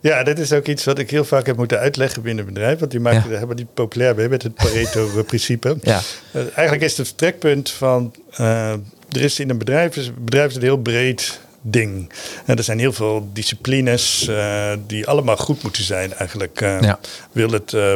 [0.00, 2.78] Ja, dit is ook iets wat ik heel vaak heb moeten uitleggen binnen het bedrijf.
[2.78, 3.36] Want die maken ja.
[3.36, 5.76] hebben die populair bij met het Pareto-principe.
[5.82, 6.00] ja.
[6.32, 8.14] Uh, eigenlijk is het vertrekpunt van...
[8.40, 8.72] Uh,
[9.12, 12.10] er is in een bedrijf, het bedrijf is heel breed ding.
[12.46, 16.60] En er zijn heel veel disciplines uh, die allemaal goed moeten zijn eigenlijk.
[16.60, 16.98] Uh, ja.
[17.32, 17.94] Wil het, uh,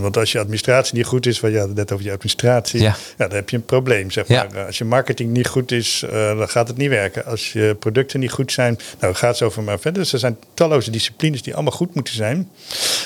[0.00, 2.80] want als je administratie niet goed is, wat je had het net over je administratie,
[2.80, 2.96] ja.
[3.18, 4.10] ja dan heb je een probleem.
[4.10, 4.64] Zeg maar.
[4.66, 7.24] Als je marketing niet goed is, dan gaat het niet werken.
[7.24, 10.02] Als je producten niet goed zijn, nou gaat zo maar verder.
[10.02, 12.50] Dus er zijn talloze disciplines die allemaal goed moeten zijn.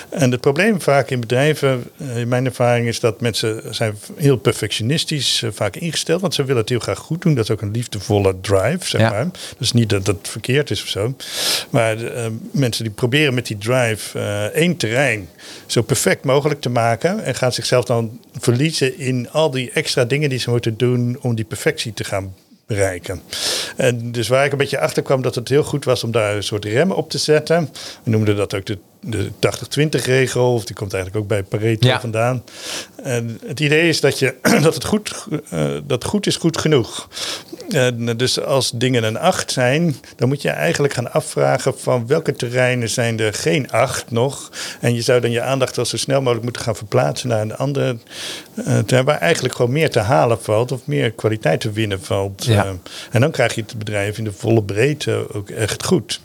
[0.09, 5.45] En het probleem vaak in bedrijven, in mijn ervaring, is dat mensen zijn heel perfectionistisch
[5.53, 7.35] vaak ingesteld, want ze willen het heel graag goed doen.
[7.35, 9.27] Dat is ook een liefdevolle drive, zeg maar.
[9.59, 11.15] Dus niet dat het verkeerd is of zo.
[11.71, 15.29] Maar uh, mensen die proberen met die drive uh, één terrein
[15.67, 17.25] zo perfect mogelijk te maken.
[17.25, 21.35] En gaan zichzelf dan verliezen in al die extra dingen die ze moeten doen om
[21.35, 22.35] die perfectie te gaan
[22.67, 23.23] bereiken.
[23.77, 26.37] En dus waar ik een beetje achter kwam dat het heel goed was om daar
[26.37, 27.71] een soort remmen op te zetten.
[28.03, 29.31] We noemden dat ook de de
[30.01, 32.01] 80-20 regel, of die komt eigenlijk ook bij Pareto ja.
[32.01, 32.45] vandaan.
[33.03, 37.09] En het idee is dat, je, dat het goed, uh, dat goed is goed genoeg.
[37.69, 42.33] En dus als dingen een 8 zijn, dan moet je eigenlijk gaan afvragen van welke
[42.33, 44.51] terreinen zijn er geen 8 nog.
[44.81, 47.57] En je zou dan je aandacht wel zo snel mogelijk moeten gaan verplaatsen naar een
[47.57, 47.97] andere
[48.55, 52.45] uh, terrein waar eigenlijk gewoon meer te halen valt of meer kwaliteit te winnen valt.
[52.45, 52.65] Ja.
[52.65, 52.71] Uh,
[53.11, 56.21] en dan krijg je het bedrijf in de volle breedte ook echt goed.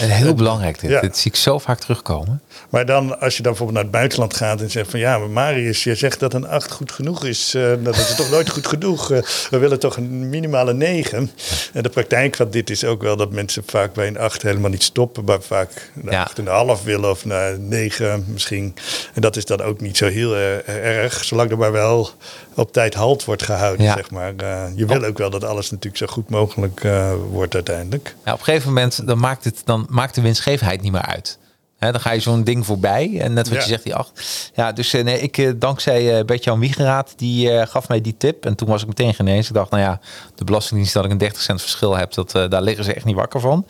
[0.00, 0.90] En heel belangrijk dit.
[0.90, 1.00] Ja.
[1.00, 2.42] Dit zie ik zo vaak terugkomen.
[2.70, 5.30] Maar dan, als je dan bijvoorbeeld naar het buitenland gaat en zegt van ja, maar
[5.30, 7.54] Marius, je zegt dat een 8 goed genoeg is.
[7.54, 9.10] Uh, dat is toch nooit goed genoeg.
[9.10, 9.18] Uh,
[9.50, 11.30] we willen toch een minimale 9.
[11.72, 14.70] En de praktijk van dit is ook wel dat mensen vaak bij een 8 helemaal
[14.70, 16.76] niet stoppen, maar vaak naar ja.
[16.78, 18.74] 8,5 willen of naar 9 misschien.
[19.14, 22.10] En dat is dan ook niet zo heel uh, erg, zolang er maar wel
[22.54, 23.94] op tijd halt wordt gehouden, ja.
[23.94, 24.34] zeg maar.
[24.74, 26.86] Je wil ook wel dat alles natuurlijk zo goed mogelijk
[27.30, 28.14] wordt uiteindelijk.
[28.24, 31.38] Ja, op een gegeven moment dan maakt, het, dan maakt de winstgevendheid niet meer uit.
[31.78, 33.20] He, dan ga je zo'n ding voorbij.
[33.20, 33.62] En net wat ja.
[33.62, 34.50] je zegt, die acht.
[34.54, 38.46] Ja, dus nee, ik dankzij uh, Bert-Jan Wiegeraad, die uh, gaf mij die tip.
[38.46, 39.48] En toen was ik meteen genezen.
[39.48, 40.00] Ik dacht, nou ja,
[40.34, 43.04] de Belastingdienst dat ik een 30 cent verschil heb, dat, uh, daar liggen ze echt
[43.04, 43.66] niet wakker van.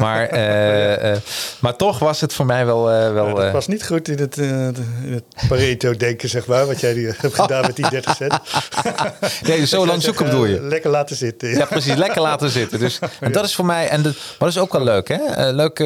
[0.00, 0.28] Maar,
[1.62, 2.84] maar toch was het voor mij wel...
[2.84, 6.94] wel ja, dat was niet goed in het, in het Pareto-denken, zeg maar, wat jij
[7.20, 8.40] hebt gedaan met die 30 cent.
[9.42, 10.60] nee, zo lang zoeken bedoel je?
[10.60, 11.48] Lekker laten zitten.
[11.48, 12.78] Ja, precies, lekker laten zitten.
[12.78, 15.52] Dus en dat is voor mij, en dat, maar dat is ook wel leuk, hè?
[15.52, 15.78] leuk...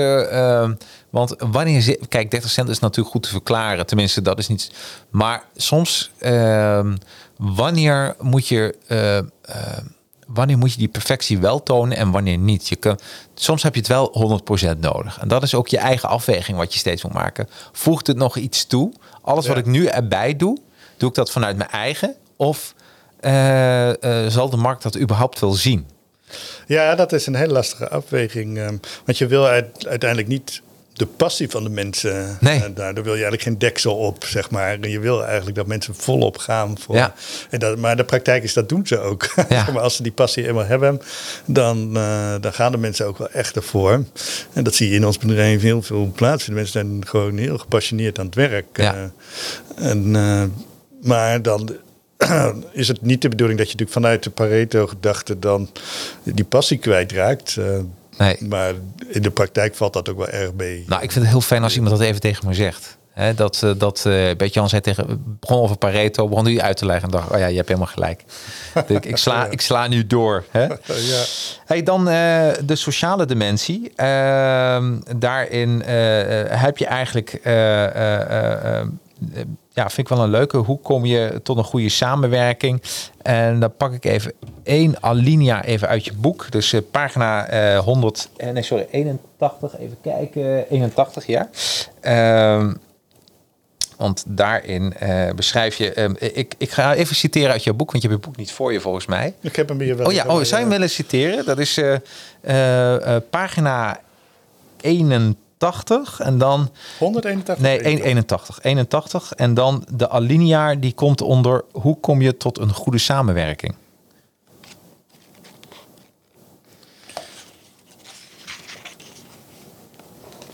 [1.14, 2.00] Want wanneer ze.
[2.08, 3.86] Kijk, 30 cent is natuurlijk goed te verklaren.
[3.86, 4.70] Tenminste, dat is niet.
[5.10, 6.10] Maar soms.
[6.20, 6.86] Uh,
[7.36, 8.74] wanneer moet je.
[10.34, 12.68] Wanneer moet je die perfectie wel tonen en wanneer niet?
[12.68, 12.98] Je kan,
[13.34, 14.40] soms heb je het wel
[14.74, 15.18] 100% nodig.
[15.20, 17.48] En dat is ook je eigen afweging wat je steeds moet maken.
[17.72, 18.92] Voegt het nog iets toe?
[19.22, 19.50] Alles ja.
[19.50, 20.58] wat ik nu erbij doe,
[20.96, 22.14] Doe ik dat vanuit mijn eigen?
[22.36, 22.74] Of
[24.28, 25.86] zal de markt dat überhaupt wel zien?
[26.66, 28.58] Ja, dat is een hele lastige afweging.
[28.58, 30.62] Ehm, want je wil uiteindelijk niet
[30.94, 32.38] de passie van de mensen.
[32.40, 32.58] Nee.
[32.58, 34.78] daar, daar wil je eigenlijk geen deksel op, zeg maar.
[34.80, 36.78] En je wil eigenlijk dat mensen volop gaan.
[36.78, 37.14] Voor, ja.
[37.50, 39.22] en dat, maar de praktijk is, dat doen ze ook.
[39.48, 39.70] Ja.
[39.72, 41.00] maar als ze die passie eenmaal hebben,
[41.44, 44.04] dan, uh, dan gaan de mensen ook wel echt ervoor.
[44.52, 46.48] En dat zie je in ons bedrijf heel veel plaatsen.
[46.48, 48.66] De mensen zijn gewoon heel gepassioneerd aan het werk.
[48.72, 49.10] Ja.
[49.78, 50.10] Uh, en,
[51.02, 51.76] maar dan
[52.72, 55.70] is het niet de bedoeling dat je natuurlijk vanuit de Pareto-gedachte dan
[56.22, 57.56] die passie kwijtraakt.
[58.18, 58.36] Nee.
[58.40, 58.74] Maar
[59.08, 60.84] in de praktijk valt dat ook wel erg mee.
[60.86, 62.96] Nou, ik vind het heel fijn als iemand dat even tegen me zegt.
[63.12, 66.76] He, dat uh, dat uh, Bert Jan zei tegen, begon over Pareto, begon nu uit
[66.76, 68.24] te leggen en dacht, oh ja, je hebt helemaal gelijk.
[68.86, 70.44] ik, ik, sla, ik sla nu door.
[70.50, 70.64] Hè?
[70.86, 71.22] ja.
[71.64, 72.14] Hey, dan uh,
[72.64, 73.92] de sociale dimensie.
[73.96, 75.82] Ehm, daarin
[76.48, 77.40] heb je eigenlijk
[79.72, 80.56] ja, vind ik wel een leuke.
[80.56, 82.82] Hoe kom je tot een goede samenwerking?
[83.22, 86.50] En dan pak ik even één alinea even uit je boek.
[86.50, 91.48] Dus uh, pagina uh, 100, uh, nee sorry, 81, even kijken, 81 ja.
[92.02, 92.72] Uh,
[93.96, 94.94] want daarin
[95.36, 98.30] beschrijf je, um, ik, ik ga even citeren uit jouw boek, want je hebt het
[98.30, 99.34] boek niet voor je volgens mij.
[99.40, 100.06] Ik heb hem hier wel.
[100.06, 101.44] Oh ja, oh, zou je hem willen citeren?
[101.44, 101.80] Dat is
[103.30, 104.00] pagina
[104.80, 105.42] 81.
[105.64, 112.00] 80 en dan 181 nee 181 81 en dan de alinea die komt onder hoe
[112.00, 113.74] kom je tot een goede samenwerking?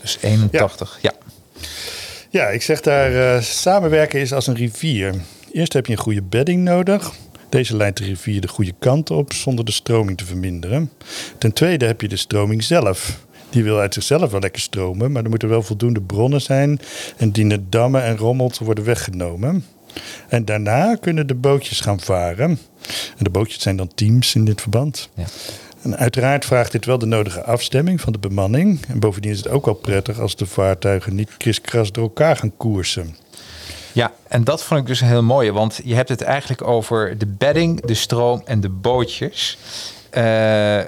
[0.01, 1.11] Dus 81 ja.
[1.11, 1.17] Ja,
[2.29, 5.15] ja ik zeg daar uh, samenwerken is als een rivier.
[5.51, 7.11] Eerst heb je een goede bedding nodig.
[7.49, 10.91] Deze leidt de rivier de goede kant op zonder de stroming te verminderen.
[11.37, 13.19] Ten tweede heb je de stroming zelf.
[13.51, 16.79] Die wil uit zichzelf wel lekker stromen, maar er moeten wel voldoende bronnen zijn
[17.17, 19.65] en dienen dammen en rommel te worden weggenomen.
[20.27, 22.49] En daarna kunnen de bootjes gaan varen.
[23.17, 25.09] En de bootjes zijn dan teams in dit verband.
[25.13, 25.25] Ja.
[25.81, 28.79] En uiteraard vraagt dit wel de nodige afstemming van de bemanning.
[28.87, 32.57] En bovendien is het ook wel prettig als de vaartuigen niet kriskras door elkaar gaan
[32.57, 33.15] koersen.
[33.93, 37.25] Ja, en dat vond ik dus heel mooi, want je hebt het eigenlijk over de
[37.25, 39.57] bedding, de stroom en de bootjes.
[40.17, 40.23] Uh,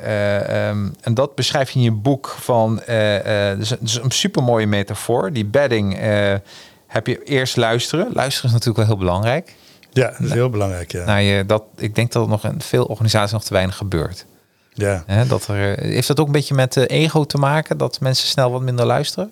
[0.03, 2.82] uh, um, en dat beschrijf je in je boek van.
[2.89, 3.17] Uh,
[3.57, 5.34] dus, dus een super mooie metafoor.
[5.34, 5.97] Die bedding
[6.88, 8.09] heb je eerst luisteren.
[8.13, 9.55] Luisteren is natuurlijk wel heel belangrijk.
[9.91, 10.91] Ja, dat is heel belangrijk.
[10.91, 11.05] Ja.
[11.05, 14.26] Nou, je, dat, ik denk dat het nog in veel organisaties nog te weinig gebeurt.
[14.74, 15.03] Ja.
[15.05, 17.78] He, dat er, heeft dat ook een beetje met ego te maken?
[17.78, 19.32] Dat mensen snel wat minder luisteren?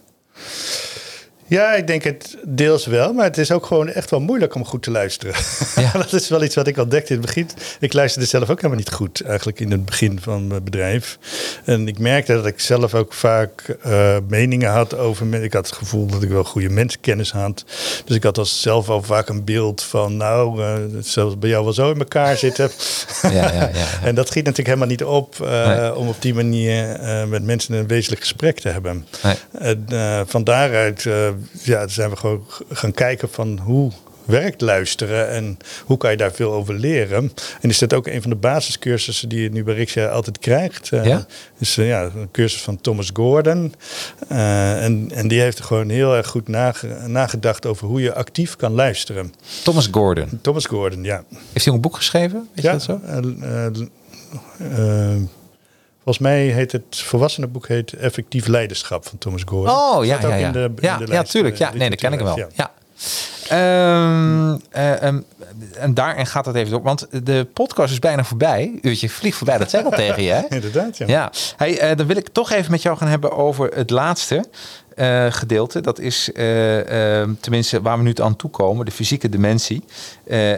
[1.52, 4.66] Ja, ik denk het deels wel, maar het is ook gewoon echt wel moeilijk om
[4.66, 5.34] goed te luisteren.
[5.76, 5.92] Ja.
[6.04, 7.50] dat is wel iets wat ik ontdekte in het begin.
[7.80, 11.18] Ik luisterde zelf ook helemaal niet goed, eigenlijk in het begin van mijn bedrijf.
[11.66, 15.44] En ik merkte dat ik zelf ook vaak uh, meningen had over.
[15.44, 17.66] Ik had het gevoel dat ik wel goede mensenkennis had.
[18.06, 21.50] Dus ik had als zelf al vaak een beeld van, nou, uh, het zal bij
[21.50, 22.70] jou wel zo in elkaar zitten.
[23.22, 23.70] Ja, ja,
[24.04, 25.96] en dat schiet natuurlijk helemaal niet op uh, nee.
[25.96, 29.06] om op die manier met mensen een wezenlijk gesprek te hebben.
[29.24, 29.36] Nee.
[29.60, 31.08] En van daaruit
[31.64, 33.92] ja, zijn we gewoon gaan kijken van hoe
[34.26, 37.32] werkt luisteren en hoe kan je daar veel over leren.
[37.62, 40.92] En is dat ook een van de basiscursussen die je nu bij Rixia altijd krijgt.
[40.94, 41.26] Uh, ja?
[41.58, 43.74] Is uh, ja, een cursus van Thomas Gordon.
[44.32, 48.14] Uh, en, en die heeft er gewoon heel erg goed nage, nagedacht over hoe je
[48.14, 49.34] actief kan luisteren.
[49.64, 50.40] Thomas Gordon?
[50.42, 51.24] Thomas Gordon, ja.
[51.54, 52.50] Heeft hij een boek geschreven?
[52.54, 53.00] Weet ja, je dat zo?
[56.04, 59.76] Volgens mij heet het volwassenenboek heet Effectief Leiderschap van Thomas Gordon.
[59.76, 60.46] Oh ja, ja, ja.
[60.48, 61.54] in de- in ja, de ja, tuurlijk.
[61.54, 62.38] eh, Ja, nee, dat ken ik hem wel.
[62.56, 62.72] Ja.
[63.48, 65.20] Ehm, eh, ehm,
[65.74, 66.82] en daarin gaat het even door.
[66.82, 68.80] Want de podcast is bijna voorbij.
[68.82, 69.58] Uurtje vliegt voorbij.
[69.58, 70.32] Dat zei ik al tegen je.
[70.32, 70.42] Hè?
[70.50, 71.08] Inderdaad, ja.
[71.08, 74.44] Ja, hey, eh, dan wil ik toch even met jou gaan hebben over het laatste
[74.96, 75.82] eh, gedeelte.
[75.82, 79.84] Dat is eh, eh, tenminste waar we nu aan toe komen, de fysieke dimensie.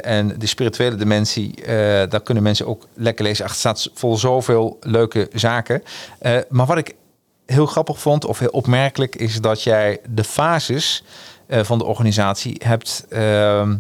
[0.02, 1.54] En de spirituele dimensie,
[2.10, 3.46] daar kunnen mensen ook lekker lezen.
[3.46, 5.84] Achter staat vol zoveel leuke zaken.
[6.50, 6.96] Maar wat ik
[7.46, 11.04] heel grappig vond, of heel opmerkelijk, is dat jij de fases
[11.48, 13.06] van de organisatie hebt.
[13.10, 13.76] ehm,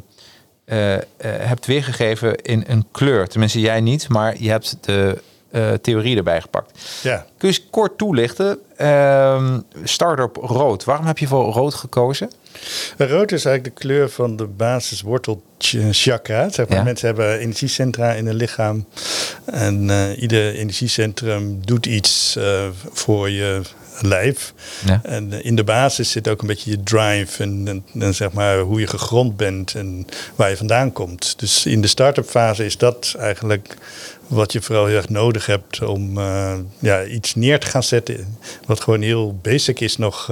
[0.66, 3.28] eh, eh, hebt weergegeven in een kleur.
[3.28, 6.80] Tenminste, jij niet, maar je hebt de eh, theorie erbij gepakt.
[7.01, 7.18] ja.
[7.18, 8.59] Kun je eens kort toelichten?
[8.78, 10.84] Ehm Startup rood.
[10.84, 12.32] Waarom heb je voor rood gekozen?
[12.97, 16.49] Rood is eigenlijk de kleur van de basiswortelchakra.
[16.49, 16.78] Zeg maar.
[16.78, 16.84] Ja.
[16.84, 18.86] Mensen hebben energiecentra in hun lichaam.
[19.45, 23.61] En eh, ieder energiecentrum doet iets eh, voor je
[24.01, 24.53] lijf.
[24.85, 24.99] Ja.
[25.03, 28.31] En eh, in de basis zit ook een beetje je drive en, en, en zeg
[28.31, 31.39] maar hoe je gegrond bent en waar je vandaan komt.
[31.39, 33.77] Dus in de start-up fase is dat eigenlijk
[34.27, 36.19] wat je vooral heel erg nodig hebt om
[36.79, 38.37] ja, iets neer te gaan zetten.
[38.65, 40.31] Wat gewoon heel basic is nog.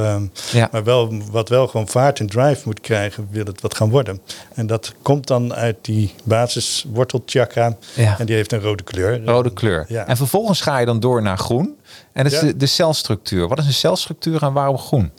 [0.51, 0.70] ja.
[0.72, 4.22] Maar wel, wat wel gewoon vaart en drive moet krijgen, wil het wat gaan worden.
[4.53, 7.78] En dat komt dan uit die basiswortelchakra.
[7.95, 8.20] Ja.
[8.20, 9.24] En die heeft een rode kleur.
[9.26, 9.86] Rode kleur.
[9.88, 10.07] Ja.
[10.07, 11.76] En vervolgens ga je dan door naar groen.
[12.14, 13.47] En dat is de, de celstructuur.
[13.47, 15.12] Wat is een celstructuur en waarom groen?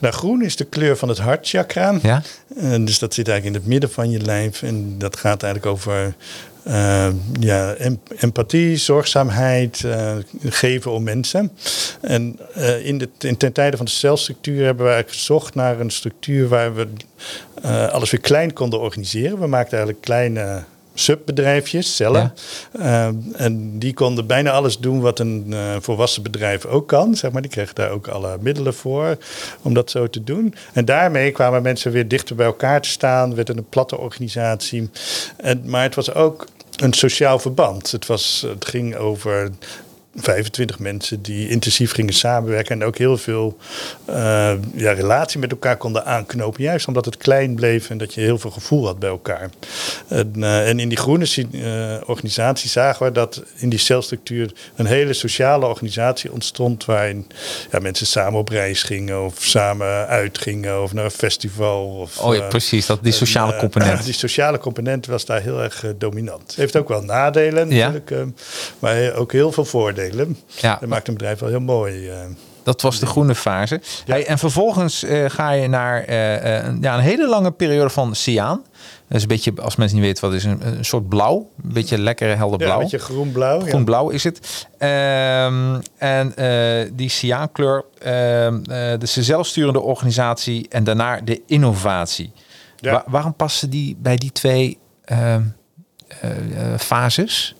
[0.00, 1.98] Nou, groen is de kleur van het hartchakra.
[2.02, 2.22] Ja?
[2.56, 4.62] En dus dat zit eigenlijk in het midden van je lijf.
[4.62, 6.14] En dat gaat eigenlijk over
[6.66, 7.08] uh,
[7.40, 7.74] ja,
[8.16, 11.52] empathie, zorgzaamheid, uh, geven om mensen.
[12.00, 15.80] En uh, in, de, in ten tijde van de celstructuur hebben we eigenlijk gezocht naar
[15.80, 16.86] een structuur waar we
[17.90, 19.40] alles weer klein konden organiseren.
[19.40, 20.64] We maakten eigenlijk kleine
[21.00, 22.34] subbedrijfjes, cellen.
[22.78, 27.14] Ehm, en die konden bijna alles doen wat een uh, volwassen bedrijf ook kan.
[27.14, 27.42] Zeg maar.
[27.42, 29.16] Die kregen daar ook alle middelen voor
[29.62, 30.54] om dat zo te doen.
[30.72, 33.34] En daarmee kwamen mensen weer dichter bij elkaar te staan.
[33.34, 34.90] Werd een platte organisatie.
[35.36, 36.46] En, maar het was ook
[36.76, 37.90] een sociaal verband.
[37.90, 39.50] Het, was, het ging over
[40.14, 43.56] 25 mensen die intensief gingen samenwerken en ook heel veel
[44.08, 44.14] uh,
[44.74, 46.62] ja, relatie met elkaar konden aanknopen.
[46.62, 49.50] Juist omdat het klein bleef en dat je heel veel gevoel had bij elkaar.
[50.08, 54.86] En, uh, en in die groene uh, organisatie zagen we dat in die celstructuur een
[54.86, 56.84] hele sociale organisatie ontstond.
[56.84, 57.26] Waarin
[57.70, 61.86] ja, mensen samen op reis gingen of samen uitgingen of naar een festival.
[61.86, 62.86] Of, oh ja, precies.
[62.86, 64.04] Dat, die sociale component.
[64.04, 66.54] die sociale component was daar heel erg dominant.
[66.56, 68.24] Heeft ook wel nadelen natuurlijk, ja.
[68.78, 69.99] maar ook heel veel voordelen.
[70.46, 70.76] Ja.
[70.80, 72.10] Dat maakt een bedrijf wel heel mooi.
[72.10, 72.18] Uh,
[72.62, 73.80] dat was de groene fase.
[74.06, 78.62] Hey, en vervolgens uh, ga je naar uh, ja, een hele lange periode van cyaan.
[79.08, 81.50] Dat is een beetje, als mensen niet weten wat is, een, een soort blauw.
[81.62, 82.70] Een beetje lekkere helder blauw.
[82.70, 83.60] Ja, een beetje groen-blauw.
[83.60, 84.66] Groen-blauw is het.
[84.78, 86.34] Um, en
[86.92, 88.62] die cyaankleur, um,
[88.98, 92.32] dus de zelfsturende organisatie en daarna de innovatie.
[92.80, 94.78] Wa waarom passen die bij die twee
[95.12, 95.36] uh,
[96.78, 97.54] fases?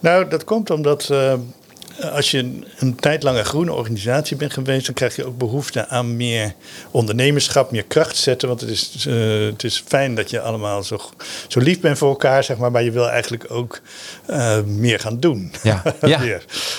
[0.00, 1.12] Nou, dat komt omdat
[2.00, 5.88] als je een tijd lang een groene organisatie bent geweest, dan krijg je ook behoefte
[5.88, 6.54] aan meer
[6.90, 8.48] ondernemerschap, meer kracht zetten.
[8.48, 11.00] Want het is, uh, het is fijn dat je allemaal zo,
[11.48, 13.80] zo lief bent voor elkaar, zeg maar, maar je wil eigenlijk ook
[14.30, 15.52] uh, meer gaan doen.
[15.62, 15.82] Ja.
[16.00, 16.38] ja.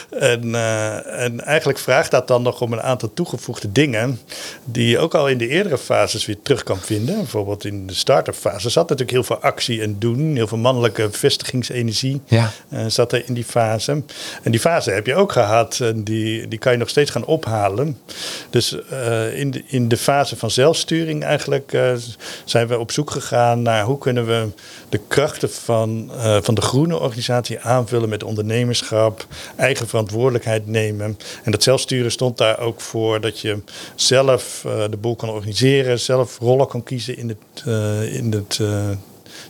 [0.10, 4.20] en, uh, en eigenlijk vraagt dat dan nog om een aantal toegevoegde dingen,
[4.64, 7.16] die je ook al in de eerdere fases weer terug kan vinden.
[7.16, 11.12] Bijvoorbeeld in de start-up fase zat natuurlijk heel veel actie en doen, heel veel mannelijke
[11.12, 12.52] vestigingsenergie ja.
[12.88, 14.04] zat er in die fase.
[14.44, 17.26] En die fase heb je ook gehad en die, die kan je nog steeds gaan
[17.26, 17.98] ophalen.
[18.50, 21.92] Dus uh, in, de, in de fase van zelfsturing eigenlijk uh,
[22.46, 24.48] zijn we op zoek gegaan naar hoe kunnen we
[24.90, 31.18] de krachten van, van de groene organisatie aanvullen met ondernemerschap, eigen verantwoordelijkheid nemen.
[31.44, 33.58] En dat zelfsturen stond daar ook voor dat je
[33.96, 37.66] zelf de boel kan organiseren, zelf rollen kan kiezen in het,
[38.12, 38.60] in het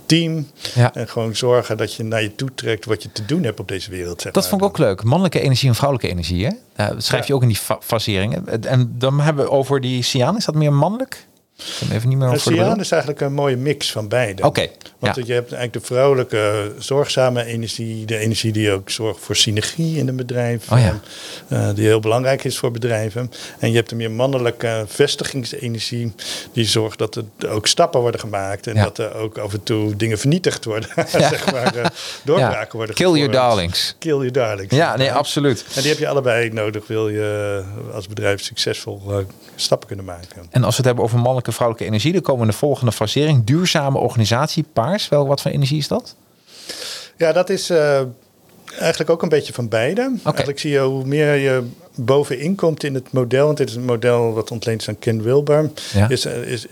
[0.07, 0.47] team.
[0.75, 0.93] Ja.
[0.93, 3.67] En gewoon zorgen dat je naar je toe trekt wat je te doen hebt op
[3.67, 4.21] deze wereld.
[4.21, 5.03] Zeg dat vond ik ook leuk.
[5.03, 6.45] Mannelijke energie en vrouwelijke energie.
[6.45, 6.51] Hè?
[6.91, 8.63] Uh, schrijf je ook in die fa faseringen.
[8.63, 10.37] En dan hebben we over die cyaan.
[10.37, 11.27] Is dat meer mannelijk?
[11.57, 14.43] Ik even niet meer over Cyaan is eigenlijk een mooie mix van beide.
[14.43, 14.67] Oké.
[14.99, 19.97] Want je hebt eigenlijk de vrouwelijke zorgzame energie, de energie die ook zorgt voor synergie
[19.97, 20.99] in een bedrijf, oh ja.
[21.47, 23.31] uh, die heel belangrijk is voor bedrijven.
[23.59, 26.13] En je hebt de meer mannelijke vestigingsenergie,
[26.53, 29.95] die zorgt dat er ook stappen worden gemaakt en dat er ook af en toe
[29.95, 30.89] dingen vernietigd worden,
[31.29, 31.85] zeg maar, uh,
[32.23, 32.95] doorbraken worden.
[32.95, 33.95] Kill your darlings.
[33.99, 34.75] Kill your darlings.
[34.75, 35.65] Ja, nee, absoluut.
[35.75, 39.17] En die heb je allebei nodig, wil je als bedrijf succesvol uh,
[39.55, 40.45] stappen kunnen maken.
[40.49, 42.91] En als we het hebben over mannelijke vrouwelijke energie, dan komen we in de volgende
[42.91, 44.65] fasering, duurzame organisatie,
[45.09, 46.15] wel, wat voor energie is dat?
[47.17, 48.01] Ja, dat is uh,
[48.79, 50.01] eigenlijk ook een beetje van beide.
[50.01, 50.19] Okay.
[50.23, 51.63] Eigenlijk zie je hoe meer je
[51.95, 55.23] bovenin komt in het model, want dit is een model wat ontleend is aan Ken
[55.23, 56.09] Wilber, ja.
[56.09, 56.65] is, eh, is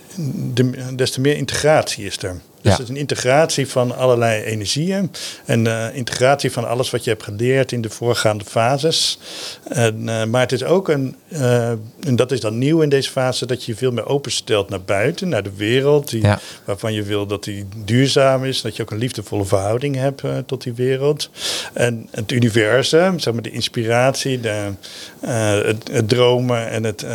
[0.53, 2.35] de, des te meer integratie is er.
[2.65, 5.11] Dus het is een integratie van allerlei energieën.
[5.45, 9.19] En uh, integratie van alles wat je hebt geleerd in de voorgaande fases.
[9.63, 13.11] En, uh, maar het is ook een, uh, en dat is dan nieuw in deze
[13.11, 16.09] fase, dat je je veel meer openstelt naar buiten, naar de wereld.
[16.09, 16.39] Die, ja.
[16.63, 18.61] Waarvan je wil dat die duurzaam is.
[18.61, 21.29] Dat je ook een liefdevolle verhouding hebt tot die wereld.
[21.73, 24.71] En het universum, zeg maar de inspiratie, de,
[25.19, 27.05] het, het, dromen en het,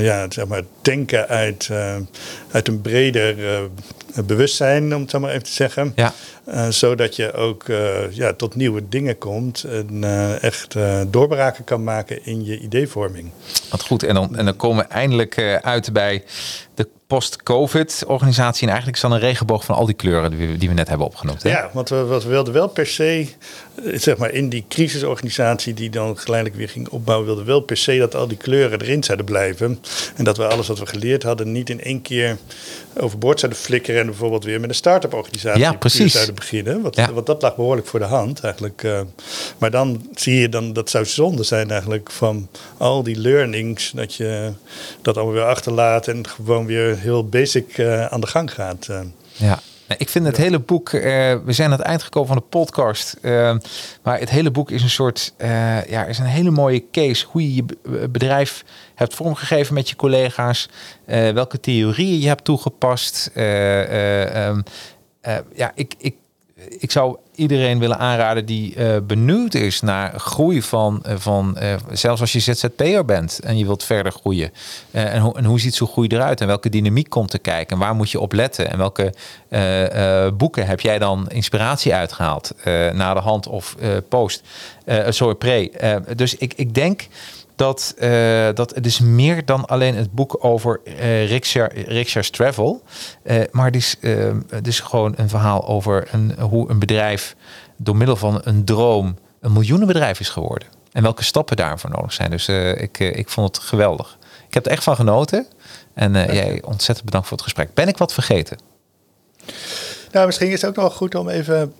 [0.00, 1.70] ja, zeg maar, denken uit,
[2.50, 3.36] uit een breder
[4.24, 5.92] bewustzijn, om het zo maar even te zeggen.
[5.96, 6.14] Ja.
[6.48, 10.76] Uh, zodat je ook uh, ja, tot nieuwe dingen komt en uh, echt
[11.08, 13.30] doorbraken kan maken in je ideevorming.
[13.70, 14.02] Wat goed.
[14.02, 16.24] En dan, en dan komen we eindelijk uit bij
[16.74, 18.62] de post-COVID-organisatie.
[18.62, 20.88] En eigenlijk is dan een regenboog van al die kleuren die we, die we net
[20.88, 21.42] hebben opgenoemd.
[21.42, 21.50] Hè?
[21.50, 23.28] Ja, want we, wat we wilden wel per se,
[23.84, 27.76] eh, zeg maar in die crisisorganisatie die dan geleidelijk weer ging opbouwen, wilden wel per
[27.76, 29.82] se dat al die kleuren erin zouden blijven.
[30.16, 32.36] En dat we alles wat we geleerd hadden niet in één keer
[32.96, 36.12] overboord zouden flikkeren en bijvoorbeeld weer met een start-up organisatie ja, precies.
[36.12, 36.82] zouden beginnen.
[36.82, 37.12] Want, ja.
[37.12, 38.82] want dat lag behoorlijk voor de hand eigenlijk.
[38.82, 39.00] Uh,
[39.58, 44.14] maar dan zie je dan, dat zou zonde zijn eigenlijk van al die learnings, dat
[44.14, 44.52] je
[45.02, 48.86] dat allemaal weer achterlaat en gewoon weer heel basic uh, aan de gang gaat.
[48.90, 49.00] Uh.
[49.32, 49.60] Ja.
[49.98, 51.02] Ik vind het hele boek, uh,
[51.44, 53.56] we zijn aan het eind gekomen van de podcast, uh,
[54.02, 57.42] maar het hele boek is een soort, uh, ja, is een hele mooie case hoe
[57.42, 57.64] je je
[58.10, 60.68] bedrijf hebt vormgegeven met je collega's,
[61.06, 63.30] welke theorieën je hebt toegepast.
[63.34, 64.62] Um,
[65.54, 66.14] ja, ik, ik
[66.78, 71.74] ik zou iedereen willen aanraden die uh, benieuwd is naar groei van, uh, van uh,
[71.92, 74.52] zelfs als je ZZP'er bent en je wilt verder groeien.
[74.90, 77.94] en, en hoe ziet zo'n groei eruit en welke dynamiek komt te kijken en waar
[77.94, 79.14] moet je op letten en welke
[80.36, 82.54] boeken heb jij dan inspiratie uitgehaald
[82.92, 83.76] na de hand of
[84.08, 84.42] post,
[85.08, 85.70] sorry, pre.
[86.16, 87.06] dus ik, ik denk
[87.58, 91.28] dat, uh, dat het is meer dan alleen het boek over uh,
[91.86, 92.82] Rickshaws Travel.
[93.24, 93.96] Uh, maar het is,
[94.48, 97.36] het is gewoon een verhaal over een, hoe een bedrijf
[97.76, 100.68] door middel van een droom een miljoenenbedrijf is geworden.
[100.92, 102.30] En welke stappen daarvoor nodig zijn.
[102.30, 104.18] Dus ik, ik vond het geweldig.
[104.48, 105.46] Ik heb er echt van genoten.
[105.94, 107.74] En jij ontzettend bedankt voor het gesprek.
[107.74, 108.58] Ben ik wat vergeten?
[110.12, 111.74] Nou, misschien is het ook nog goed om even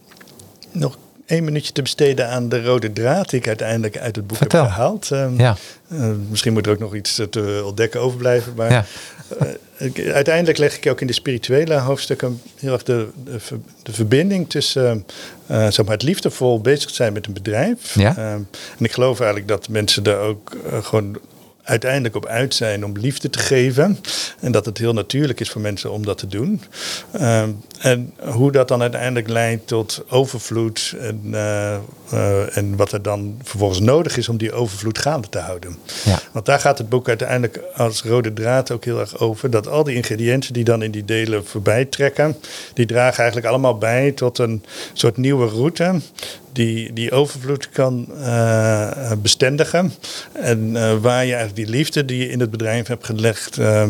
[0.72, 0.96] nog
[1.28, 4.62] één minuutje te besteden aan de rode draad die ik uiteindelijk uit het boek Vertel.
[4.62, 5.10] heb gehaald.
[5.10, 5.56] Um, ja.
[5.88, 8.52] Uh, misschien moet er ook nog iets te ontdekken overblijven.
[8.56, 8.84] Maar ja.
[9.78, 13.38] uh, uiteindelijk leg ik ook in de spirituele hoofdstukken heel erg de, de,
[13.82, 15.06] de verbinding tussen
[15.50, 17.94] uh, zeg maar het liefdevol bezig zijn met een bedrijf.
[17.94, 18.16] Ja.
[18.16, 18.48] en
[18.78, 21.18] ik geloof eigenlijk dat mensen daar ook gewoon
[21.68, 23.98] uiteindelijk op uit zijn om liefde te geven.
[24.40, 26.60] En dat het heel natuurlijk is voor mensen om dat te doen.
[27.20, 30.94] Um, en hoe dat dan uiteindelijk leidt tot overvloed.
[31.00, 31.76] En, uh,
[32.12, 35.76] uh, en wat er dan vervolgens nodig is om die overvloed gaande te houden.
[36.04, 36.18] Ja.
[36.32, 39.50] Want daar gaat het boek uiteindelijk als rode draad ook heel erg over.
[39.50, 42.36] Dat al die ingrediënten die dan in die delen voorbij trekken.
[42.74, 46.00] Die dragen eigenlijk allemaal bij tot een soort nieuwe route
[46.58, 49.92] die, die overvloed kan uh, bestendigen.
[50.32, 53.84] En uh, waar je eigenlijk die liefde die je in het bedrijf hebt gelegd, uh,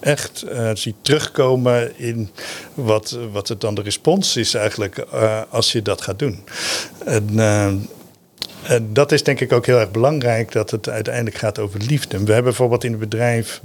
[0.00, 2.30] echt ziet terugkomen in
[2.74, 4.98] wat, wat het dan de respons is eigenlijk
[5.48, 6.44] als je dat gaat doen.
[7.04, 7.38] En,
[8.62, 12.18] en dat is denk ik ook heel erg belangrijk, dat het uiteindelijk gaat over liefde.
[12.18, 13.60] We hebben bijvoorbeeld in het bedrijf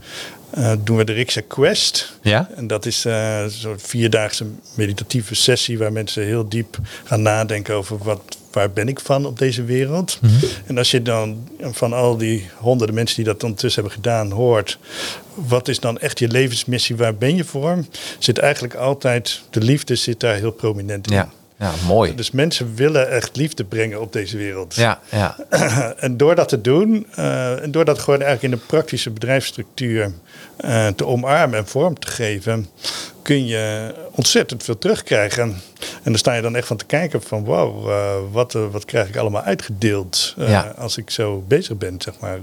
[0.58, 2.18] uh, doen we de Riksha Quest.
[2.22, 2.50] Ja?
[2.56, 7.98] En dat is uh, zo'n vierdaagse meditatieve sessie waar mensen heel diep gaan nadenken over
[7.98, 10.18] wat, waar ben ik van op deze wereld.
[10.22, 10.34] Mhm.
[10.66, 14.78] En als je dan van al die honderden mensen die dat ondertussen hebben gedaan hoort,
[15.34, 17.86] wat is dan echt je levensmissie, waar ben je voor?
[18.20, 21.14] Zit eigenlijk altijd, de liefde zit daar heel prominent in.
[21.14, 21.30] Ja.
[21.60, 22.16] Ja, mooi.
[22.16, 24.76] Dus mensen willen echt liefde brengen op deze wereld.
[24.76, 25.36] Ja, ja.
[25.98, 30.12] en door dat te doen, uh, en door dat gewoon eigenlijk in de praktische bedrijfsstructuur
[30.66, 32.68] uh, te omarmen en vorm te geven,
[33.22, 35.62] kun je ontzettend veel terugkrijgen.
[35.80, 39.08] En daar sta je dan echt van te kijken van wow, uh, wat, wat krijg
[39.08, 40.74] ik allemaal uitgedeeld ja.
[40.78, 42.40] als ik zo bezig ben, zeg maar.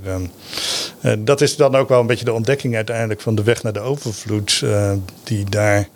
[1.19, 3.81] dat is dan ook wel een beetje de ontdekking uiteindelijk van de weg naar de
[3.81, 4.63] overvloed
[5.25, 5.89] die daar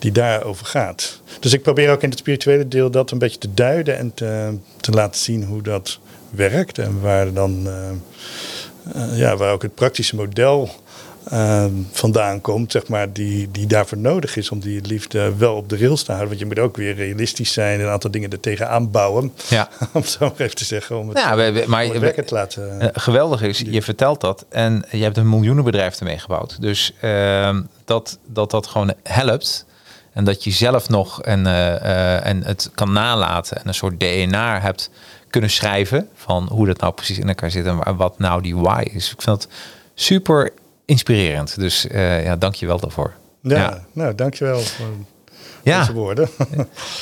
[0.00, 1.20] die daarover gaat.
[1.40, 4.56] Dus ik probeer ook in het spirituele deel dat een beetje te duiden en te,
[4.80, 5.98] te laten zien hoe dat
[6.30, 6.78] werkt.
[6.78, 7.90] En waar dan uh,
[8.96, 10.70] uh, ja, waar ook het praktische model
[11.32, 15.68] uh, vandaan komt, zeg maar, die, die daarvoor nodig is om die liefde wel op
[15.68, 16.28] de rails te houden.
[16.28, 19.32] Want je moet ook weer realistisch zijn en een aantal dingen er tegenaan bouwen.
[19.48, 19.68] Ja.
[19.92, 22.82] om zo maar even te zeggen, om het, ja, we, we, maar, het te laten.
[22.82, 26.60] Uh, geweldig is, je vertelt dat en je hebt een miljoenenbedrijf ermee gebouwd.
[26.60, 29.68] Dus uh, dat, dat dat gewoon helpt.
[30.12, 34.00] En dat je zelf nog en, uh, uh, en het kan nalaten en een soort
[34.00, 34.90] DNA hebt
[35.30, 38.82] kunnen schrijven van hoe dat nou precies in elkaar zit en wat nou die why
[38.92, 39.12] is.
[39.12, 39.48] Ik vind dat
[39.94, 40.50] super
[40.84, 41.58] inspirerend.
[41.58, 43.14] Dus uh, ja, dank je wel daarvoor.
[43.42, 43.84] Ja, ja.
[43.92, 44.86] nou, dank je wel voor
[45.62, 45.78] ja.
[45.78, 46.28] deze woorden.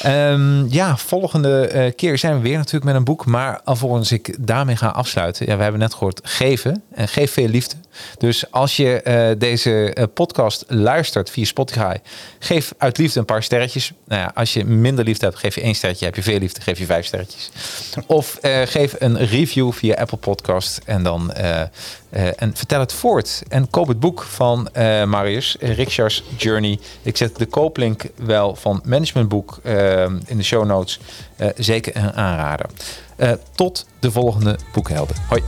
[0.06, 3.26] um, ja, volgende uh, keer zijn we weer natuurlijk met een boek.
[3.26, 5.46] Maar alvorens ik daarmee ga afsluiten.
[5.46, 6.82] Ja, we hebben net gehoord geven.
[6.94, 7.76] En geef veel liefde.
[8.18, 11.96] Dus als je uh, deze uh, podcast luistert via Spotify.
[12.38, 13.92] Geef uit liefde een paar sterretjes.
[14.06, 16.04] Nou ja, als je minder liefde hebt, geef je één sterretje.
[16.04, 17.50] Heb je veel liefde, geef je vijf sterretjes.
[18.06, 20.80] of geef een review via Apple Podcast.
[20.84, 21.32] En dan
[22.10, 23.42] en vertel het voort.
[23.48, 24.68] En koop het boek van
[25.06, 25.56] Marius.
[25.60, 26.78] Rickshaws Journey.
[27.02, 31.00] Ik zet de kooplink wel van Managementboek uh, in de show notes.
[31.56, 32.66] Zeker een aanrader.
[33.54, 35.16] Tot de volgende boekhelden.
[35.28, 35.42] Hoi.